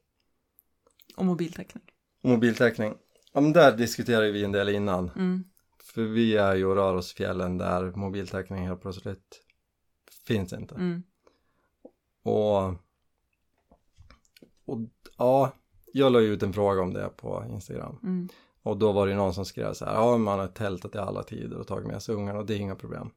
[1.17, 1.83] och mobiltäckning.
[2.21, 2.93] Och mobiltäckning.
[3.33, 5.11] Ja men där diskuterade vi en del innan.
[5.15, 5.43] Mm,
[5.83, 9.41] För vi är ju och rör oss i fjällen där mobiltäckning helt plötsligt
[10.27, 10.75] finns inte.
[10.75, 11.03] mm,
[12.23, 12.67] Och,
[14.65, 14.79] och
[15.17, 15.51] ja,
[15.93, 17.99] jag la ju ut en fråga om det på Instagram.
[18.03, 18.29] mm,
[18.63, 21.23] Och då var det någon som skrev så här, ja man har tältat i alla
[21.23, 23.09] tider och tagit med sig ungarna och det är inga problem.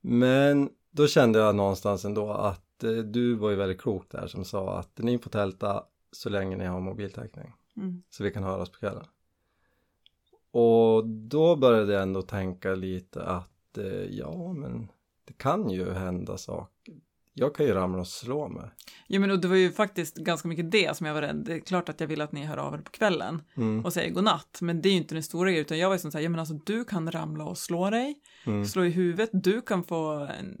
[0.00, 4.44] Men då kände jag någonstans ändå att eh, du var ju väldigt klok där som
[4.44, 7.52] sa att ni får tälta så länge ni har mobiltäckning.
[7.76, 9.04] mm, Så vi kan höras på kvällen.
[10.52, 14.88] Och då började jag ändå tänka lite att eh, ja men
[15.24, 16.94] det kan ju hända saker.
[17.32, 18.70] Jag kan ju ramla och slå mig.
[19.08, 21.36] Jo men och det var ju faktiskt ganska mycket det som jag var rädd.
[21.46, 23.92] Det är klart att jag vill att ni hör av er på kvällen Mm, och
[23.92, 24.58] säger godnatt.
[24.60, 26.30] Men det är ju inte den stora grejen utan jag var ju som såhär, ja
[26.30, 28.18] men alltså du kan ramla och slå dig.
[28.46, 28.64] mm.
[28.64, 30.56] slå i huvudet, du kan få en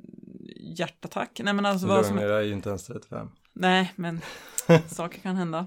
[0.78, 1.40] hjärtattack.
[1.44, 2.18] Nej men alltså vad som...
[2.18, 3.28] Jag är ju inte ens 35.
[3.52, 4.20] Nej men
[4.88, 5.66] saker kan hända.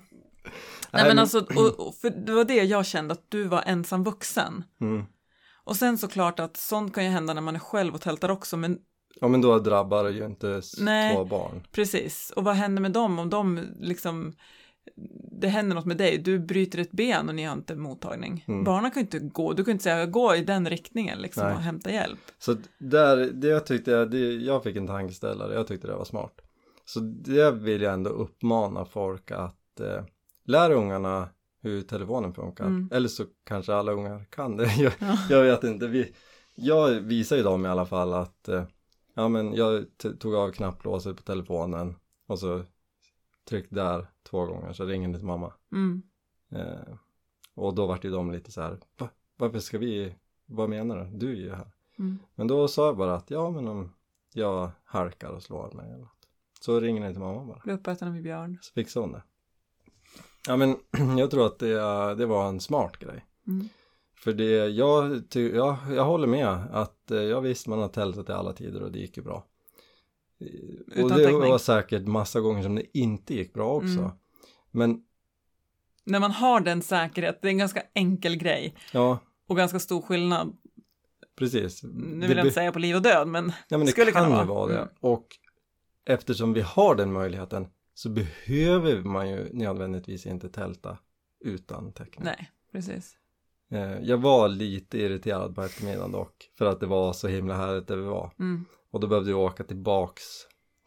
[0.92, 4.04] Nej men alltså, och, och, för det var det jag kände att du var ensam
[4.04, 4.64] vuxen.
[4.82, 5.06] Mm.
[5.64, 8.58] Och sen såklart att sånt kan ju hända när man är själv och tältar också,
[8.58, 8.80] men
[9.22, 11.16] Ja men då drabbar det ju inte Nej.
[11.16, 11.64] två barn.
[11.72, 12.34] precis.
[12.36, 14.34] Och vad händer med dem om de liksom,
[15.32, 18.46] det händer något med dig, du bryter ett ben och ni har inte mottagning.
[18.48, 18.64] Mm.
[18.64, 21.56] Barnen kan ju inte gå, du kan inte säga gå i den riktningen liksom Nej.
[21.56, 22.20] och hämta hjälp.
[22.40, 26.42] Så där, det jag tyckte jag, jag fick en tankeställare, jag tyckte det var smart.
[26.86, 30.04] Så det vill jag ändå uppmana folk att eh,
[30.46, 31.30] lära ungarna
[31.62, 32.66] hur telefonen funkar.
[32.66, 32.90] Mm.
[32.92, 34.74] Eller så kanske alla ungar kan det.
[34.78, 35.18] Jag, Ja.
[35.30, 35.88] jag vet inte.
[35.88, 36.14] Vi,
[36.56, 38.64] jag visar ju dem i alla fall att eh,
[39.14, 39.86] ja men jag
[40.20, 41.96] tog av knapplåset på telefonen
[42.28, 42.62] och så
[43.50, 45.54] tryckte där två gånger så ringer det till mamma.
[45.72, 46.04] Mm.
[46.52, 46.96] Eh,
[47.54, 49.10] och då vart ju de lite så här, Va?
[49.38, 50.16] varför ska vi,
[50.46, 51.18] vad menar du?
[51.18, 51.72] Du är ju här.
[52.00, 52.20] Mm.
[52.36, 53.94] Men då sa jag bara att ja men om
[54.34, 56.28] jag halkar och slår mig eller något.
[56.62, 57.62] Så ringer ni till mamma bara.
[57.64, 58.58] Bli uppäten av en björn.
[58.62, 59.24] Så fixar hon det.
[60.48, 60.78] Ja men
[61.18, 63.26] jag tror att det, det var en smart grej.
[63.48, 63.70] Mm.
[64.16, 68.30] För det, jag, ty, jag, jag håller med att eh, jag visste man har tältat
[68.30, 69.46] i alla tider och det gick ju bra.
[70.40, 70.48] Eh,
[70.88, 71.40] Utan och det täckning.
[71.40, 74.00] var säkert massa gånger som det inte gick bra också.
[74.00, 74.12] Mm.
[74.74, 75.04] Men
[76.04, 80.02] När man har den säkerhet, det är en ganska enkel grej ja, och ganska stor
[80.02, 80.58] skillnad.
[81.36, 81.84] precis.
[81.84, 83.92] Nu Det vill jag be- inte säga på liv och död, men Ja men det
[83.92, 84.46] Skulle kan kunna vara.
[84.46, 84.78] vara det.
[84.78, 84.90] Mm.
[85.00, 85.28] Och
[86.06, 90.98] eftersom vi har den möjligheten så behöver man ju nödvändigtvis inte tälta
[91.46, 92.26] utan täckning.
[92.26, 93.18] nej, precis.
[93.72, 97.88] Eh, Jag var lite irriterad på eftermiddagen dock för att det var så himla härligt
[97.88, 98.32] där vi var.
[98.40, 98.66] Mm.
[98.92, 100.24] Och då behövde jag åka tillbaks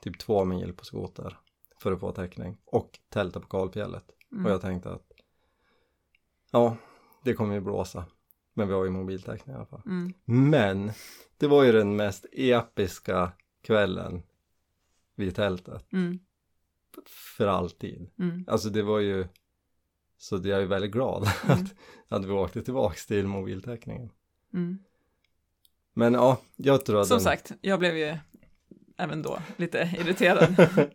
[0.03, 1.39] typ två mil på skoter
[1.87, 4.05] för att få täckning och tälta på kalfjället.
[4.33, 4.47] Mm.
[4.47, 5.13] Och jag tänkte att
[6.51, 6.77] ja,
[7.25, 8.05] det kommer ju blåsa.
[8.55, 9.83] Men vi har ju mobiltäckning i alla fall.
[9.87, 10.13] Mm.
[10.25, 10.93] Men
[11.37, 14.23] det var ju den mest episka kvällen
[15.15, 16.19] vid tältet Mm.
[17.37, 18.11] för alltid.
[18.19, 18.45] Mm.
[18.49, 19.27] Alltså det var ju
[20.19, 21.59] så det är jag är väldigt glad Mm.
[21.59, 21.75] att,
[22.09, 24.11] att vi åkte tillbaks till mobiltäckningen.
[24.55, 24.79] Mm.
[25.93, 28.17] Men ja, jag tror att Som den, sagt, jag blev ju
[28.97, 30.57] även då lite irriterad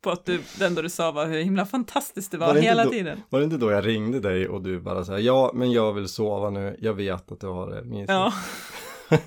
[0.00, 2.60] på att du, den då du sa var hur himla fantastiskt det var, Var det
[2.60, 3.20] hela då- tiden.
[3.28, 6.08] var det inte då jag ringde dig och du bara sa ja men jag vill
[6.08, 8.10] sova nu, jag vet att du har det mysigt.
[8.10, 8.32] Ja.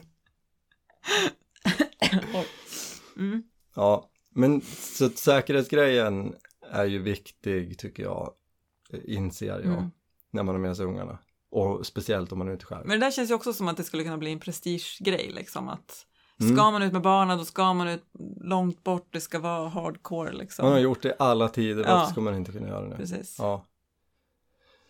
[3.18, 3.44] Mm.
[3.76, 6.36] Ja, men så säkerhetsgrejen
[6.72, 8.34] är ju viktig tycker jag,
[8.94, 9.92] eh, inser jag, Mm.
[10.32, 11.20] när man har med sig ungarna.
[11.52, 12.86] Och speciellt om man är ute själv.
[12.88, 15.70] Men det där känns ju också som att det skulle kunna bli en prestigegrej liksom
[15.70, 16.06] att
[16.44, 16.56] Mm.
[16.56, 18.04] ska man ut med barnen då ska man ut
[18.42, 20.64] långt bort, det ska vara hardcore liksom.
[20.66, 22.06] Man har gjort det i alla tider, varför Ja.
[22.06, 22.96] ska man inte kunna göra det nu?
[22.96, 23.36] Precis.
[23.40, 23.66] Ja,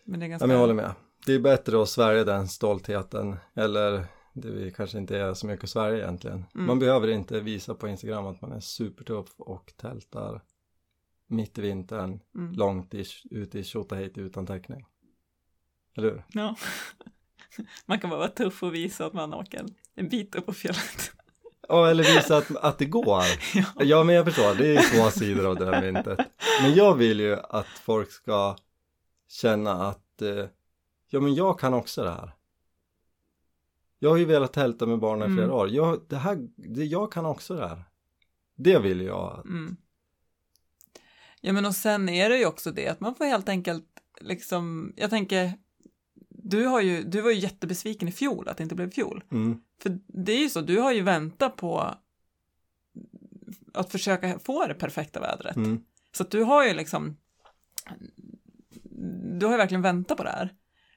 [0.03, 0.47] Men det är ja ganska...
[0.47, 0.91] men jag håller med.
[1.25, 5.97] det är bättre att svälja den stoltheten eller det kanske inte är så mycket svälja
[6.03, 6.45] egentligen.
[6.55, 6.67] Mm.
[6.67, 10.41] Man behöver inte visa på Instagram att man är supertuff och tältar
[11.27, 12.53] mitt i vintern Mm.
[12.53, 14.85] långt i, ute i Tjotahejti utan täckning.
[15.97, 16.23] Eller hur?
[16.33, 16.55] Ja.
[17.85, 21.11] Man kan bara vara tuff och visa att man åker en bit upp på fjället.
[21.67, 23.23] Ja, eller visa att, att det går.
[23.53, 23.63] Ja.
[23.79, 26.19] Ja, men jag förstår, det är två sidor av det där myntet.
[26.61, 28.55] Men jag vill ju att folk ska
[29.29, 30.45] känna att, eh,
[31.09, 32.31] ja men jag kan också det här.
[33.99, 35.55] Jag har ju velat tälta med barnen i flera Mm.
[35.57, 35.69] år.
[35.69, 37.83] Jag, det här, det, jag kan också det här.
[38.55, 39.41] Det vill jag.
[39.45, 39.77] Mm.
[41.41, 43.85] Ja men och sen är det ju också det att man får helt enkelt
[44.21, 45.53] liksom, jag tänker,
[46.43, 49.23] du, har ju, du var ju jättebesviken i fjol att det inte blev fjol.
[49.31, 51.95] Mm, För det är ju så, du har ju väntat på
[53.73, 55.55] att försöka få det perfekta vädret.
[55.55, 57.17] mm, Så att du har ju liksom,
[59.39, 60.53] du har ju verkligen väntat på det här.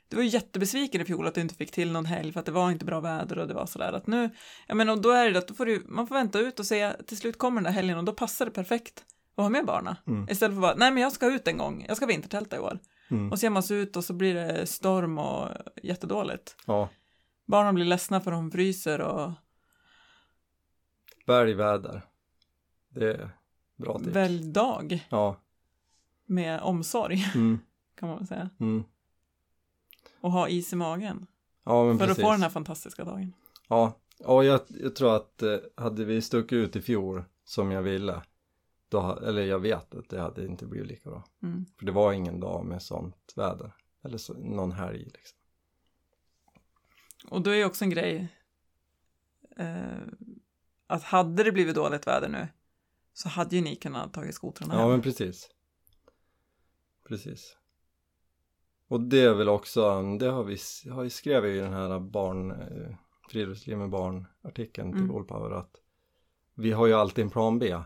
[0.09, 2.47] Du var ju jättebesviken i fjol att du inte fick till någon helg för att
[2.47, 4.31] det var inte bra väder och det var sådär att nu,
[4.69, 6.93] menar och då är det att då får du, man får vänta ut och se,
[7.07, 9.05] till slut kommer den där helgen och då passar det perfekt
[9.37, 9.95] att ha med barnen.
[10.07, 12.57] mm, Istället för att bara, nej men jag ska ut en gång, jag ska vintertälta
[12.57, 12.79] i år.
[13.11, 13.33] Mm.
[13.33, 15.49] Och så ger man sig ut och så blir det storm och
[15.83, 16.57] jättedåligt.
[16.67, 16.89] Ja,
[17.45, 19.33] Barnen blir ledsna för de fryser och
[21.27, 22.03] välj väder.
[22.89, 23.31] Det är
[23.77, 24.11] bra tips.
[24.11, 25.37] välj dag Ja,
[26.27, 27.59] med omsorg mm,
[27.95, 28.51] kan man väl säga.
[28.61, 28.85] mm.
[30.21, 31.27] Och ha is i magen
[31.65, 32.19] Ja, men för precis.
[32.25, 33.33] att få den här fantastiska dagen.
[33.69, 33.93] Ja,
[34.25, 38.23] och jag, jag tror att eh, hade vi stuckit ut i fjol som jag ville,
[38.89, 41.25] då, eller jag vet att det hade inte blivit lika bra.
[41.43, 41.67] Mm.
[41.79, 43.73] För det var ingen dag med sånt väder,
[44.05, 45.39] eller så, någon helg liksom.
[47.31, 48.29] Och då är ju också en grej
[49.57, 49.99] eh,
[50.87, 52.49] att hade det blivit dåligt väder nu
[53.13, 54.91] så hade ju ni kunnat tagit skotrarna Ja, hem.
[54.91, 55.51] men precis.
[57.09, 57.57] Precis.
[58.89, 60.57] Och det är väl också, det har vi,
[60.91, 62.97] har vi skrev i den här barn, eh,
[63.31, 65.13] friluftsliv med barn artikeln till Mm.
[65.15, 65.77] Wallpower att
[66.55, 67.77] vi har ju alltid en plan B.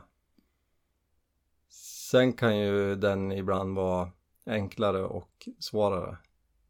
[2.10, 4.10] Sen kan ju den ibland vara
[4.46, 6.18] enklare och svårare.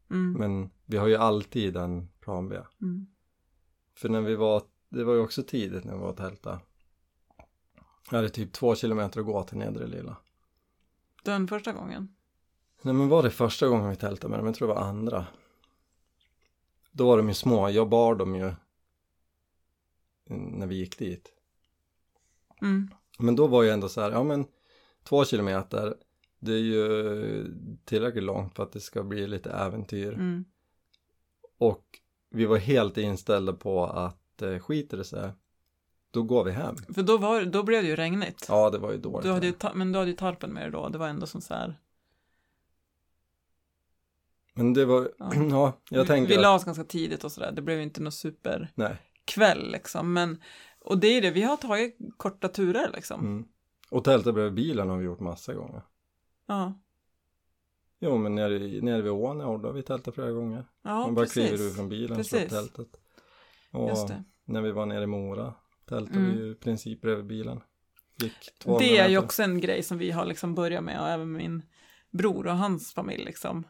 [0.09, 0.33] Mm.
[0.33, 2.57] Men vi har ju alltid en plan B.
[2.81, 3.07] Mm.
[3.93, 6.59] För när vi var, det var ju också tidigt när vi var och tälta.
[8.09, 10.17] Jag hade typ två kilometer att gå till Nedre Lilla.
[11.23, 12.15] Den första gången.
[12.81, 14.45] Nej men var det första gången vi tältade med dem?
[14.45, 15.25] Jag tror det var andra.
[16.91, 18.53] Då var de ju små, jag bar dem ju
[20.29, 21.33] när vi gick dit.
[22.61, 22.89] Mm.
[23.19, 24.47] Men då var ju ändå så här, ja men
[25.03, 25.95] två kilometer,
[26.39, 30.13] det är ju tillräckligt långt för att det ska bli lite äventyr.
[30.13, 30.45] Mm.
[31.57, 31.85] Och
[32.29, 35.31] vi var helt inställda på att eh, skiter det sig,
[36.11, 36.75] då går vi hem.
[36.93, 38.45] För då, var, då blev det ju regnigt.
[38.47, 39.23] Ja, det var ju dåligt.
[39.23, 40.89] Du hade ju men du hade ju tarpen med dig då.
[40.89, 41.79] Det var ändå som så här.
[44.53, 45.31] Men det var, Ja.
[45.49, 47.51] ja, jag vi, tänker vi la oss ganska tidigt och sådär.
[47.51, 50.13] Det blev ju inte någon superkväll liksom.
[50.13, 50.41] Men,
[50.79, 53.21] och det är det, vi har tagit korta turer liksom.
[53.21, 53.45] Mm.
[53.91, 55.81] Och tälta bredvid bilen har vi gjort massa gånger.
[56.47, 56.73] Ja,
[58.03, 60.65] Jo men nere, i- nere vid ån, ja, då har vi tältat flera gånger.
[60.81, 61.75] ja Man bara kliver ur precis.
[61.75, 62.87] från bilen och slår upp tältet.
[63.71, 64.23] Och Just det.
[64.45, 65.53] när vi var nere i Mora
[65.89, 66.31] tältade Mm.
[66.31, 67.61] vi ju i princip bredvid bilen.
[68.15, 69.25] Gick 200 Det är ju meter.
[69.25, 71.61] också en grej som vi har liksom börjat med och även min
[72.11, 73.63] bror och hans familj liksom.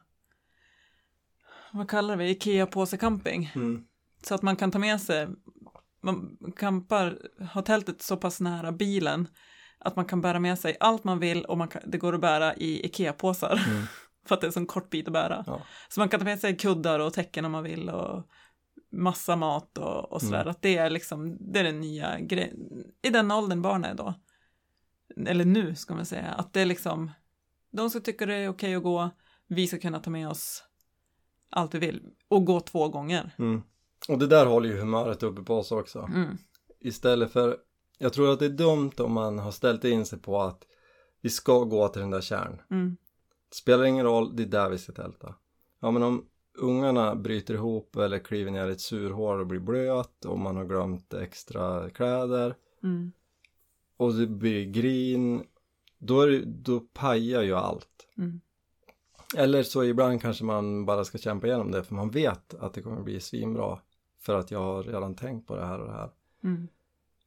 [1.73, 3.51] Vad kallar vi Ikea-påse camping.
[3.55, 3.85] Mm.
[4.23, 5.27] Så att man kan ta med sig,
[6.01, 7.19] man campar,
[7.51, 9.27] har tältet så pass nära bilen
[9.81, 12.21] att man kan bära med sig allt man vill och man kan, det går att
[12.21, 13.61] bära i Ikea-påsar.
[13.67, 13.83] Mm.
[14.25, 15.43] För att det är en sån kort bit att bära.
[15.47, 15.61] Ja.
[15.89, 18.23] Så man kan ta med sig kuddar och täcken om man vill och
[18.91, 20.41] massa mat och, och sådär.
[20.41, 20.51] Mm.
[20.51, 22.55] Att det är liksom, det är den nya grejen.
[23.01, 24.13] I den åldern barn är då.
[25.27, 26.27] Eller nu ska man säga.
[26.27, 27.11] Att det är liksom,
[27.71, 29.09] de ska tycka det är okej att gå.
[29.47, 30.63] Vi ska kunna ta med oss
[31.49, 32.01] allt vi vill.
[32.27, 33.35] Och gå två gånger.
[33.39, 33.61] Mm.
[34.07, 35.99] Och det där håller ju humöret uppe på oss också.
[35.99, 36.37] Mm.
[36.79, 37.57] Istället för,
[38.01, 40.63] jag tror att det är dumt om man har ställt in sig på att
[41.21, 42.61] vi ska gå till den där kärn.
[42.71, 42.97] Mm.
[43.51, 45.35] Spelar ingen roll, det är där vi ska tälta.
[45.79, 46.25] Ja men om
[46.57, 50.65] ungarna bryter ihop eller kliver ner i ett surhål och blir blöt och man har
[50.65, 53.11] glömt extra kläder Mm.
[53.97, 55.43] och det blir grin
[55.97, 58.07] då, är då pajar ju allt.
[58.17, 58.41] Mm.
[59.37, 62.81] Eller så ibland kanske man bara ska kämpa igenom det för man vet att det
[62.81, 63.79] kommer bli svinbra
[64.19, 66.09] för att jag har redan tänkt på det här och det här.
[66.43, 66.67] Mm.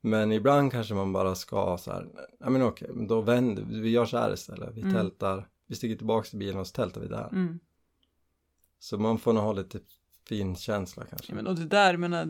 [0.06, 2.08] Men ibland kanske man bara ska så här,
[2.40, 4.74] ja men okej, men då vänder vi, vi gör så här istället.
[4.74, 4.94] Vi Mm.
[4.94, 7.28] tältar, vi sticker tillbaks till bilen och så tältar vi där.
[7.32, 7.60] Mm.
[8.78, 9.80] Så man får nog ha lite
[10.28, 11.32] fin känsla kanske.
[11.32, 12.28] Ja, men, och det där, jag menar,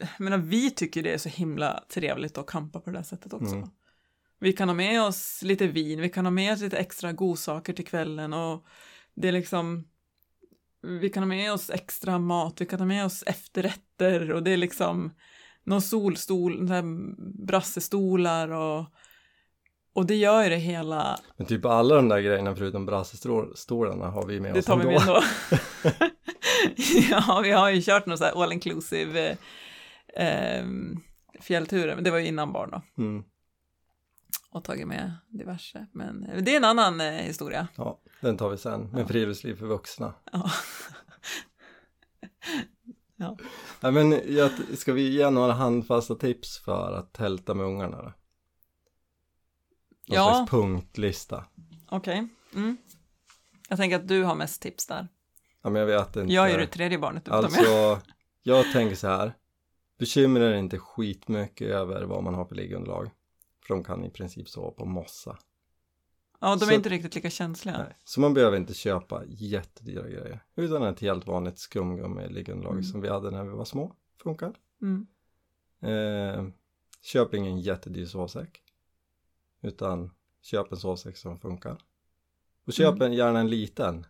[0.00, 3.32] jag menar, vi tycker det är så himla trevligt att campa på det där sättet
[3.32, 3.54] också.
[3.54, 3.68] Mm.
[4.38, 7.72] Vi kan ha med oss lite vin, vi kan ha med oss lite extra godsaker
[7.72, 8.66] till kvällen och
[9.14, 9.88] det är liksom,
[10.82, 14.50] vi kan ha med oss extra mat, vi kan ha med oss efterrätter och det
[14.50, 15.10] är liksom
[15.64, 16.82] någon solstol, där
[17.46, 18.84] brassestolar och,
[19.92, 21.18] och det gör ju det hela.
[21.36, 24.82] Men typ alla de där grejerna förutom brassestolarna har vi med det oss tar vi
[24.82, 24.98] ändå.
[25.00, 26.06] med ändå.
[27.10, 29.36] ja, vi har ju kört någon så här all inclusive
[30.16, 30.64] eh,
[31.40, 33.02] fjällturer, men det var ju innan barn då.
[33.02, 33.24] Mm.
[34.50, 37.68] Och tagit med diverse, men det är en annan eh, historia.
[37.76, 38.90] Ja, den tar vi sen.
[38.90, 40.14] Med friluftsliv för vuxna.
[40.32, 40.50] Ja.
[43.20, 43.36] Ja.
[43.80, 48.02] Ja, men jag, ska vi ge några handfasta tips för att tälta med ungarna då?
[48.02, 48.12] Någon
[50.06, 50.34] Ja.
[50.34, 51.44] slags punktlista.
[51.88, 52.28] Okej.
[52.54, 52.76] Mm.
[53.68, 55.08] Jag tänker att du har mest tips där.
[55.62, 56.34] Ja, men jag vet inte.
[56.34, 57.36] Jag är det tredje barnet mig.
[57.36, 58.00] Alltså,
[58.42, 59.32] jag tänker så här.
[59.98, 63.10] Bekymra er inte skitmycket över vad man har för liggunderlag.
[63.66, 65.38] För de kan i princip sova på mossa.
[66.40, 67.78] Ja, de är så- inte riktigt lika känsliga.
[67.78, 67.96] Nej.
[68.04, 70.44] Så man behöver inte köpa jättedyra grejer.
[70.56, 72.84] Utan ett helt vanligt skumgummi liggunderlag Mm.
[72.84, 73.94] som vi hade när vi var små.
[74.22, 74.54] Funkar.
[74.82, 75.06] Mm.
[75.82, 76.46] Eh,
[77.02, 78.62] köp ingen jättedyr sovsäck.
[79.62, 80.10] Utan
[80.42, 81.78] köp en sovsäck som funkar.
[82.66, 83.02] Och köp Mm.
[83.02, 84.06] en, gärna en liten.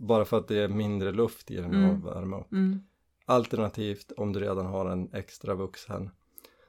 [0.00, 1.90] Bara för att det är mindre luft i den Mm.
[1.96, 2.52] att värma upp.
[2.52, 2.82] Mm.
[3.24, 6.10] Alternativt om du redan har en extra vuxen.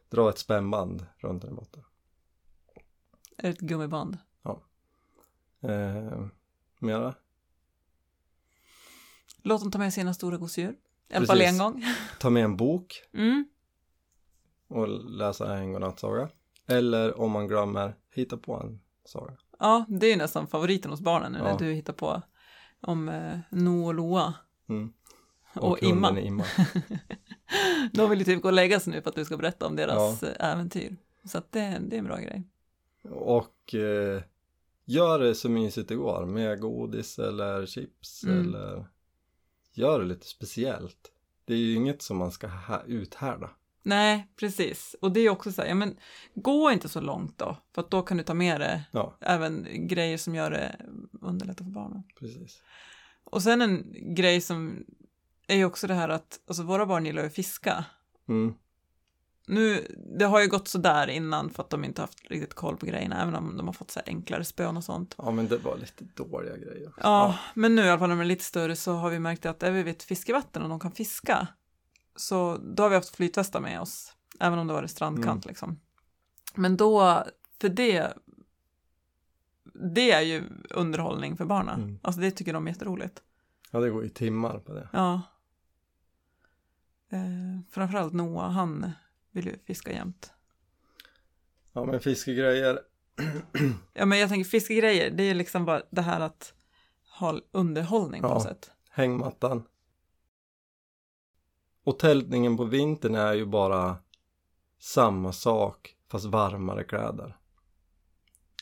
[0.09, 1.83] Dra ett spännband runt den i botten.
[3.37, 4.17] Ett gummiband.
[5.61, 6.25] Eh,
[6.79, 7.15] mera?
[9.43, 10.75] Låt dem ta med sina stora gosedjur.
[11.09, 11.85] I alla fall en gång.
[12.19, 13.45] Ta med en bok Mm.
[14.67, 16.29] och läsa en godnattsaga.
[16.67, 19.37] Eller om man glömmer, hitta på en saga.
[19.59, 21.43] Ja, det är ju nästan favoriten hos barnen nu Ja.
[21.43, 22.21] när du hittar på
[22.81, 24.33] om eh, No och Loa.
[24.69, 24.93] Mm.
[25.55, 26.19] Och hunden Imma.
[26.21, 26.45] Imma.
[27.93, 29.75] De vill ju typ gå och lägga sig nu för att du ska berätta om
[29.75, 30.97] deras eh, äventyr.
[31.23, 32.43] Så att det, det är en bra grej.
[33.09, 34.21] Och eh,
[34.89, 38.39] gör det så mysigt det går med godis eller chips Mm.
[38.39, 38.85] eller
[39.73, 41.11] gör det lite speciellt.
[41.45, 42.49] Det är ju inget som man ska
[42.87, 43.49] uthärda.
[43.83, 44.95] Nej, precis.
[45.01, 45.97] Och det är också så här, ja men
[46.35, 49.67] gå inte så långt då, för att då kan du ta med det Ja, även
[49.87, 50.75] grejer som gör det
[51.21, 52.03] underlättar för barnen.
[52.19, 52.61] precis.
[53.23, 54.85] Och sen en grej som
[55.47, 57.85] är ju också det här att, alltså våra barn gillar ju att fiska.
[58.29, 58.53] Mm.
[59.49, 62.77] Nu, det har ju gått så där innan för att de inte haft riktigt koll
[62.77, 65.15] på grejerna, även om de har fått så här enklare spön och sånt.
[65.17, 66.87] Ja, men det var lite dåliga grejer.
[66.87, 67.01] också.
[67.03, 69.45] Ja, men nu i alla fall när de är lite större så har vi märkt
[69.45, 71.47] att är vi vid ett fiskevatten och de kan fiska,
[72.15, 75.79] så då har vi haft flytvästar med oss, även om det var det strandkant liksom.
[76.55, 77.23] Men då,
[77.61, 78.13] för det,
[79.93, 81.81] det är ju underhållning för barnen.
[81.81, 81.99] Mm.
[82.01, 83.23] Alltså det tycker de är jätteroligt.
[83.71, 84.89] Ja, det går ju timmar på det.
[84.93, 85.21] Ja.
[87.11, 88.91] Eh, framförallt Noah, han
[89.41, 90.33] vill ju fiska jämt.
[91.73, 92.79] Ja, men fiskegrejer.
[93.93, 96.53] Ja, men jag tänker fiskegrejer, det är liksom bara det här att
[97.19, 98.33] ha underhållning på Ja.
[98.33, 98.71] något sätt.
[98.89, 99.63] hängmattan.
[101.83, 103.97] Och tältningen på vintern är ju bara
[104.79, 107.37] samma sak fast varmare kläder.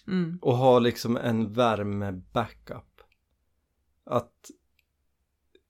[0.07, 0.39] Mm.
[0.41, 3.01] Och ha liksom en värme-backup.
[4.03, 4.51] Att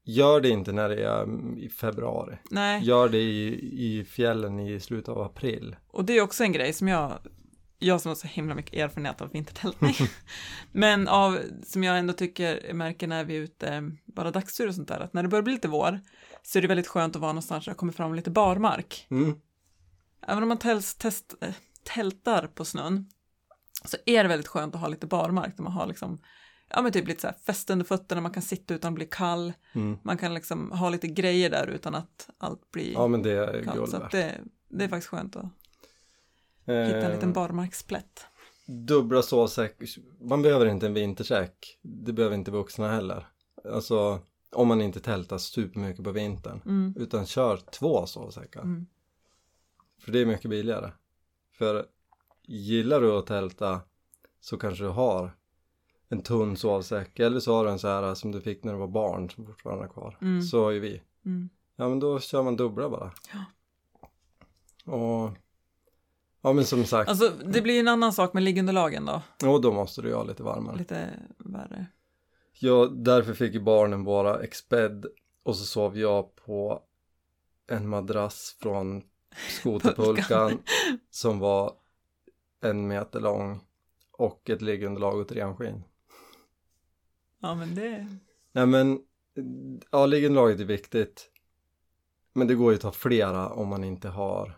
[0.08, 1.28] gör det inte när det är
[1.58, 2.38] i februari.
[2.51, 5.76] Nej, Gör det i, i fjällen i slutet av april.
[5.88, 7.20] och det är också en grej som jag,
[7.80, 9.95] jag som har så himla mycket erfarenhet av vintertältning,
[10.72, 14.88] men av, som jag ändå tycker märker när vi är ute, bara dagstur och sånt
[14.88, 15.99] där, att när det börjar bli lite vår,
[16.43, 19.08] så är det väldigt skönt att vara någonstans där det kommer fram lite barmark.
[19.10, 19.36] Mm.
[20.28, 21.53] Även om man täls, test, äh,
[21.84, 23.10] tältar på snön,
[23.86, 26.22] så är det väldigt skönt att ha lite barmark, där man har liksom,
[26.70, 29.05] ja men typ lite så här fäste under fötterna, man kan sitta utan att bli
[29.05, 29.97] kall, Mm.
[30.03, 33.63] man kan liksom ha lite grejer där utan att allt blir Ja men det är
[33.63, 33.78] kallt.
[33.78, 34.11] guld värt.
[34.11, 35.45] det, det är faktiskt skönt att
[36.65, 38.26] hitta en liten Eh, barmarksplätt.
[38.65, 39.78] dubbla sovsäck.
[40.22, 41.80] Man behöver inte en vintersäck.
[41.82, 43.28] Det behöver inte vuxna heller.
[43.74, 44.20] Alltså
[44.51, 46.61] om man inte tältar supermycket på vintern.
[46.65, 46.93] Mm.
[46.97, 48.61] Utan kör två sovsäckar.
[48.61, 48.86] Mm.
[49.99, 50.91] För det är mycket billigare.
[51.57, 51.86] För
[52.43, 53.82] gillar du att tälta
[54.39, 55.37] så kanske du har
[56.10, 57.20] en tunn sovsäck.
[57.20, 59.45] Eller så har du en så här som du fick när du var barn som
[59.45, 60.18] fortfarande är kvar.
[60.22, 60.41] Mm.
[60.41, 61.01] Så har ju vi.
[61.26, 61.49] Mm.
[61.76, 63.12] Ja men då kör man dubbla bara.
[63.34, 63.45] Ja.
[64.93, 65.38] Och
[66.41, 67.10] Ja men som sagt.
[67.10, 70.43] Alltså det blir en annan sak med liggunderlagen då, Och då måste du ha lite
[70.43, 70.78] varmare.
[70.78, 71.86] lite värre.
[72.60, 75.05] Ja, därför fick ju barnen vara exped
[75.43, 76.82] och så sov jag på
[77.68, 79.03] en madrass från
[79.49, 80.60] skoterpulkan
[81.10, 81.74] som var
[82.62, 83.60] en meter lång
[84.12, 85.84] och ett liggunderlag och ett renskinn.
[87.42, 88.08] Ja men det,
[88.52, 89.00] Nej men,
[89.92, 91.32] ja liggunderlaget är viktigt.
[92.34, 94.58] Men det går ju att ta flera om man inte har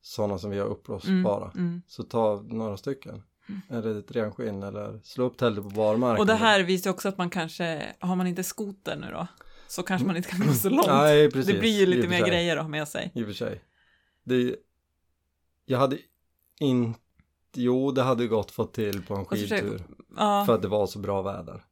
[0.00, 1.50] sådana som vi har mm, uppblåsbara.
[1.54, 1.82] mm.
[1.86, 3.22] Så ta några stycken.
[3.70, 6.18] Eller ett renskinn eller slå upp tältet på barmark.
[6.18, 9.26] Och det här visar ju också att man kanske, har man inte skoter nu då,
[9.68, 10.86] så kanske man inte kan gå så långt.
[10.86, 11.54] Nej, precis.
[11.54, 12.28] det blir ju lite för mer sig.
[12.28, 13.12] grejer att ha med sig.
[13.14, 13.64] I och för sig.
[14.24, 14.56] Det,
[15.66, 15.98] jag hade
[16.60, 17.00] inte,
[17.54, 19.84] jo det hade gått fått till på en Och så försöker- skidtur.
[20.16, 21.64] Ja, För att det var så bra väder.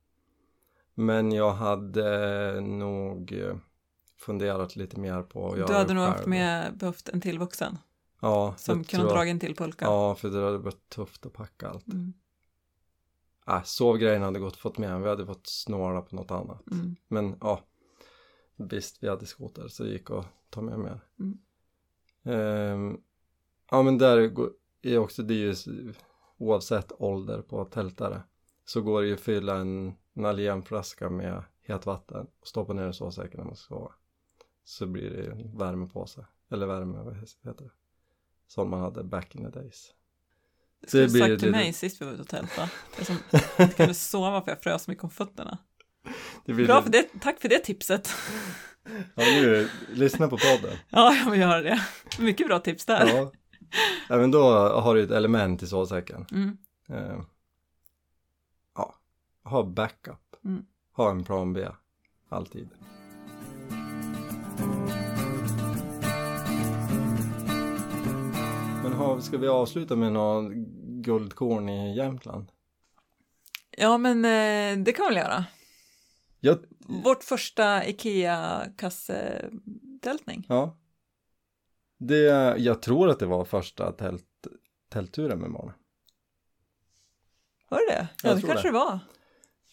[1.02, 3.56] Men jag hade nog eh,
[4.18, 7.78] funderat lite mer på att göra du hade nog haft med, behövt en till vuxen
[8.20, 9.84] Ja, som kunde dra en till pulka.
[9.84, 11.86] Ja, för det hade varit tufft att packa allt.
[11.88, 12.12] Mm,
[13.48, 16.70] Äh, sovgrejen hade gått fått med, vi hade fått snåla på något annat.
[16.70, 17.60] mm, Men ja,
[18.56, 21.00] visst vi hade skoter så det gick att ta med mer.
[21.18, 21.38] Mm.
[22.24, 23.00] Ehm,
[23.70, 24.32] ja men där
[24.82, 25.54] är också, det är ju
[26.38, 28.22] oavsett ålder på tältare
[28.64, 33.38] så går det ju att fylla en Nalgene-flaska med hetvatten och stoppa ner i sovsäcken
[33.40, 33.92] när man ska sova.
[34.64, 37.70] Så blir det en värmepåse, eller värme, vad heter det?
[38.46, 39.90] Som man hade back in the days.
[40.80, 42.70] Det skulle du sagt till lite- mig sist vi var ute och tältade.
[42.96, 43.16] Jag som
[43.58, 45.58] inte kunde sova för jag frös mycket om fötterna.
[46.44, 48.08] Bra för det, tack för det tipset.
[49.14, 50.78] Ja, nu, lyssna på podden.
[50.88, 51.80] Ja, jag vill göra det.
[52.20, 53.06] Mycket bra tips där.
[54.08, 54.16] Ja.
[54.16, 54.42] men då
[54.80, 56.26] har du ett element i sovsäcken.
[56.32, 56.56] Mm,
[56.88, 57.20] Eh,
[59.44, 60.36] ha backup.
[60.44, 60.66] Mm.
[60.92, 61.68] Ha en plan B.
[62.28, 62.68] Alltid.
[68.82, 70.52] Men har, ska vi avsluta med någon
[71.02, 72.52] guldkorn i Jämtland?
[73.76, 75.44] ja, men eh, det kan vi väl göra.
[76.40, 76.58] Jag,
[77.04, 80.44] Vårt första IKEA-kassetältning.
[80.48, 80.78] ja.
[81.98, 82.18] Det,
[82.58, 84.46] jag tror att det var första tält,
[84.88, 85.74] tältturen med barnen.
[87.68, 88.08] Var det det?
[88.22, 88.72] Ja, Jag det kanske det.
[88.72, 88.98] det var.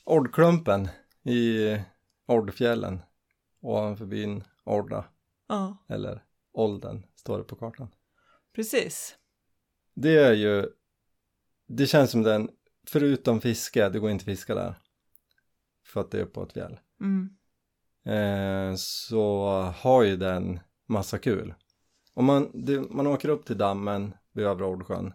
[0.10, 0.88] Ordklumpen
[1.24, 1.78] i
[2.26, 3.00] Ordfjällen
[3.62, 5.06] ovanför byn Orda
[5.48, 7.88] Ja, eller Olden står det på kartan.
[8.56, 9.16] precis.
[9.94, 10.70] Det är ju
[11.68, 12.50] det känns som den
[12.88, 14.76] förutom fiske, det går inte att fiska där
[15.86, 17.30] för att det är på ett fjäll Mm.
[18.06, 21.54] eh, så har ju den massa kul
[22.14, 25.14] om man, det, man åker upp till dammen vid Övre Ordsjön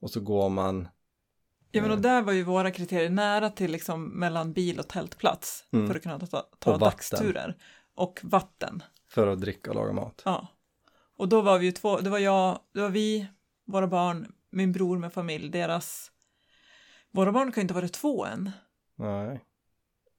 [0.00, 0.88] och så går man
[1.76, 2.02] Ja, men och Eh.
[2.02, 5.86] där var ju våra kriterier nära till liksom mellan bil och tältplats Mm.
[5.88, 6.26] för att kunna ta,
[6.58, 6.80] ta Och vatten.
[6.80, 7.56] dagsturer.
[7.94, 8.82] Och vatten.
[9.08, 10.46] för att dricka och laga mat Ja.
[11.16, 13.26] Och då var vi ju två, det var jag, det var vi,
[13.64, 16.10] våra barn, min bror med familj, deras,
[17.10, 18.50] våra barn kan ju inte vara två än.
[18.96, 19.40] nej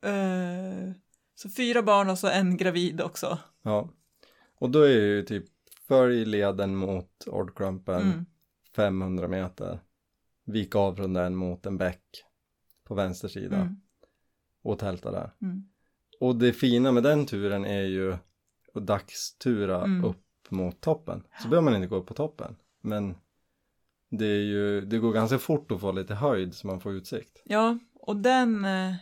[0.02, 0.92] Eh,
[1.36, 3.38] så fyra barn och så en gravid också.
[3.62, 3.90] ja
[4.60, 5.46] och då är det ju typ
[5.88, 8.26] följ leden mot Ordklumpen Mm.
[8.76, 9.80] 500 meter
[10.48, 12.24] vik av från den mot en bäck
[12.84, 13.76] på vänster sida Mm.
[14.64, 15.32] och tälta där.
[15.42, 15.64] Mm.
[16.20, 18.14] Och det fina med den turen är ju
[18.74, 20.04] att dagstura Mm.
[20.04, 21.24] upp mot toppen.
[21.42, 22.56] Så behöver man inte gå upp på toppen.
[22.82, 23.16] Men
[24.10, 27.42] det är ju, det går ganska fort att få lite höjd så man får utsikt.
[27.46, 28.96] Ja, och den, eh,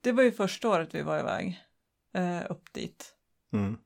[0.00, 1.60] det var ju första året vi var iväg
[2.12, 3.14] eh, upp dit.
[3.52, 3.76] Mm.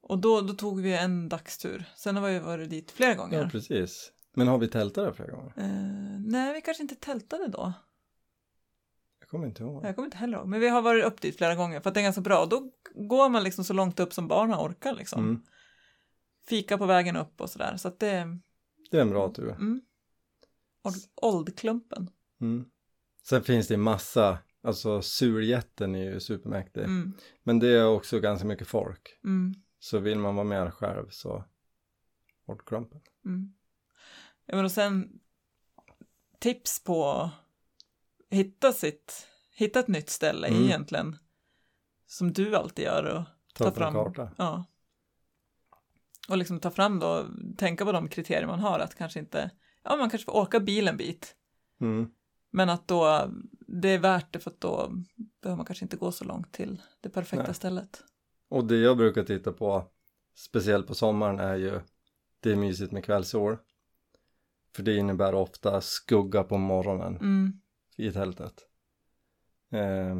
[0.00, 1.84] Och då, då tog vi en dagstur.
[1.96, 3.42] Sen har vi varit dit flera gånger.
[3.42, 4.12] Ja, precis.
[4.34, 5.52] Men har vi tältat där flera gånger?
[5.56, 7.72] Eh, nej, vi kanske inte tältade då.
[9.20, 9.84] Jag kommer inte ihåg.
[9.84, 10.48] Jag kommer inte heller ihåg.
[10.48, 12.46] Men vi har varit upp dit flera gånger för att det är ganska bra.
[12.46, 15.24] Då går man liksom så långt upp som barnen orkar liksom.
[15.24, 15.42] Mm.
[16.48, 17.76] Fika på vägen upp och sådär.
[17.76, 18.38] Så att det...
[18.90, 19.50] Det är en bra tur.
[19.50, 19.80] Mm.
[20.82, 22.10] Old, Oldklumpen.
[22.40, 22.64] Mm.
[23.22, 26.82] Sen finns det massa, alltså surjätten är ju supermäktig.
[26.82, 27.12] Mm.
[27.42, 29.18] Men det är också ganska mycket folk.
[29.24, 29.54] Mm.
[29.78, 31.44] Så vill man vara med själv så
[32.46, 33.00] Ordklumpen.
[33.24, 33.54] Mm.
[34.46, 35.20] Ja, men och sen
[36.38, 37.30] tips på
[38.30, 40.64] hitta sitt, hitta ett nytt ställe Mm.
[40.64, 41.16] egentligen.
[42.06, 43.24] Som du alltid gör och
[43.54, 43.94] Ta ta fram.
[43.94, 44.30] karta.
[44.38, 44.64] Ja.
[46.28, 47.26] Och liksom ta fram då,
[47.56, 49.50] tänka på de kriterier man har, att kanske inte,
[49.82, 51.36] ja man kanske får åka bil en bit,
[51.80, 52.10] Mm.
[52.50, 53.30] men att då,
[53.66, 54.92] det är värt det för att då
[55.42, 57.54] behöver man kanske inte gå så långt till det perfekta Nej.
[57.54, 58.04] stället.
[58.48, 59.84] Och det jag brukar titta på,
[60.34, 61.80] speciellt på sommaren, är ju
[62.40, 63.56] det är mysigt med kvällsol.
[64.74, 67.60] För det innebär ofta skugga på morgonen Mm,
[67.96, 68.68] i tältet.
[69.70, 70.18] Eh,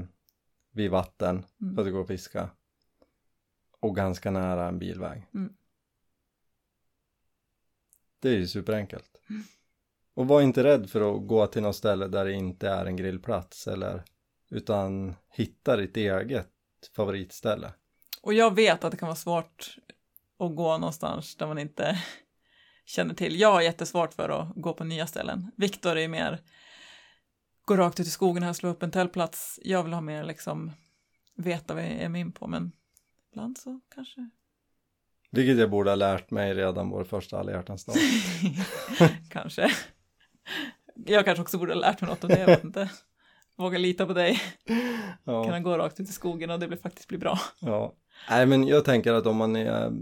[0.73, 1.75] vid vatten, Mm.
[1.75, 2.51] för att gå och fiska.
[3.81, 5.27] Och ganska nära en bilväg.
[5.35, 5.53] Mm.
[8.21, 9.21] Det är ju superenkelt.
[10.15, 12.97] Och var inte rädd för att gå till något ställe där det inte är en
[12.97, 14.05] grillplats eller
[14.51, 16.51] utan hitta ditt eget
[16.97, 17.73] favoritställe.
[18.23, 19.77] Och jag vet att det kan vara svårt
[20.39, 21.99] att gå någonstans där man inte
[22.85, 23.41] känner till.
[23.41, 25.51] Jag har jättesvårt för att gå på nya ställen.
[25.57, 26.41] Viktor är mer
[27.65, 29.61] gå rakt ut i skogen här, slå upp en tältplats.
[29.63, 30.73] Jag vill ha mer liksom
[31.37, 32.73] veta vad jag är med in på, men
[33.33, 34.31] ibland så kanske
[35.31, 37.97] Vilket jag borde ha lärt mig redan vår första alla hjärtans dag.
[39.31, 39.71] kanske.
[40.95, 42.91] Jag kanske också borde ha lärt mig något av det, jag vet inte.
[43.57, 44.41] Våga lita på dig.
[45.27, 45.45] Ja.
[45.45, 47.39] Kunna gå rakt ut i skogen och det blir faktiskt bli bra.
[47.61, 47.95] Ja,
[48.31, 49.93] nej men jag tänker att om man är,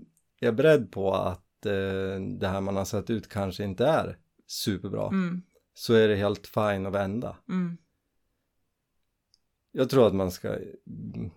[0.41, 5.07] är beredd på att eh, det här man har sett ut kanske inte är superbra
[5.09, 5.43] Mm,
[5.75, 7.37] så är det helt fine att vända.
[7.49, 7.77] mm,
[9.73, 11.31] Jag tror att man ska mm,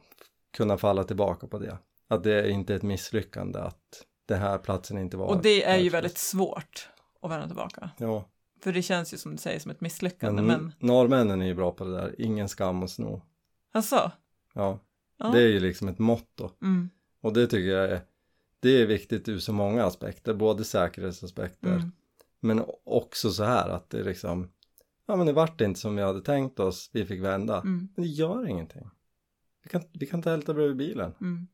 [0.58, 1.78] kunna falla tillbaka på det.
[2.08, 5.78] Att det är inte ett misslyckande att den här platsen inte var Och det är
[5.78, 6.90] ju väldigt svårt
[7.22, 7.90] att vända tillbaka.
[7.98, 8.30] Ja,
[8.64, 11.54] För det känns ju som du säger som ett misslyckande, men, men norrmännen är ju
[11.56, 13.22] bra på det där, ingen skam att sno.
[13.72, 14.12] alltså,
[14.54, 14.80] Ja,
[15.18, 15.28] ja.
[15.28, 16.50] det är ju liksom ett motto.
[16.62, 16.90] Mm,
[17.22, 18.02] Och det tycker jag är,
[18.66, 21.92] det är viktigt ur så många aspekter, både säkerhetsaspekter mm,
[22.40, 24.52] Men också så här att det liksom
[25.06, 27.62] Ja men det vart inte som vi hade tänkt oss, vi fick vända.
[27.62, 28.90] mm, Men det gör ingenting.
[29.64, 31.14] Vi kan, vi kan tälta bredvid bilen.
[31.22, 31.48] mm.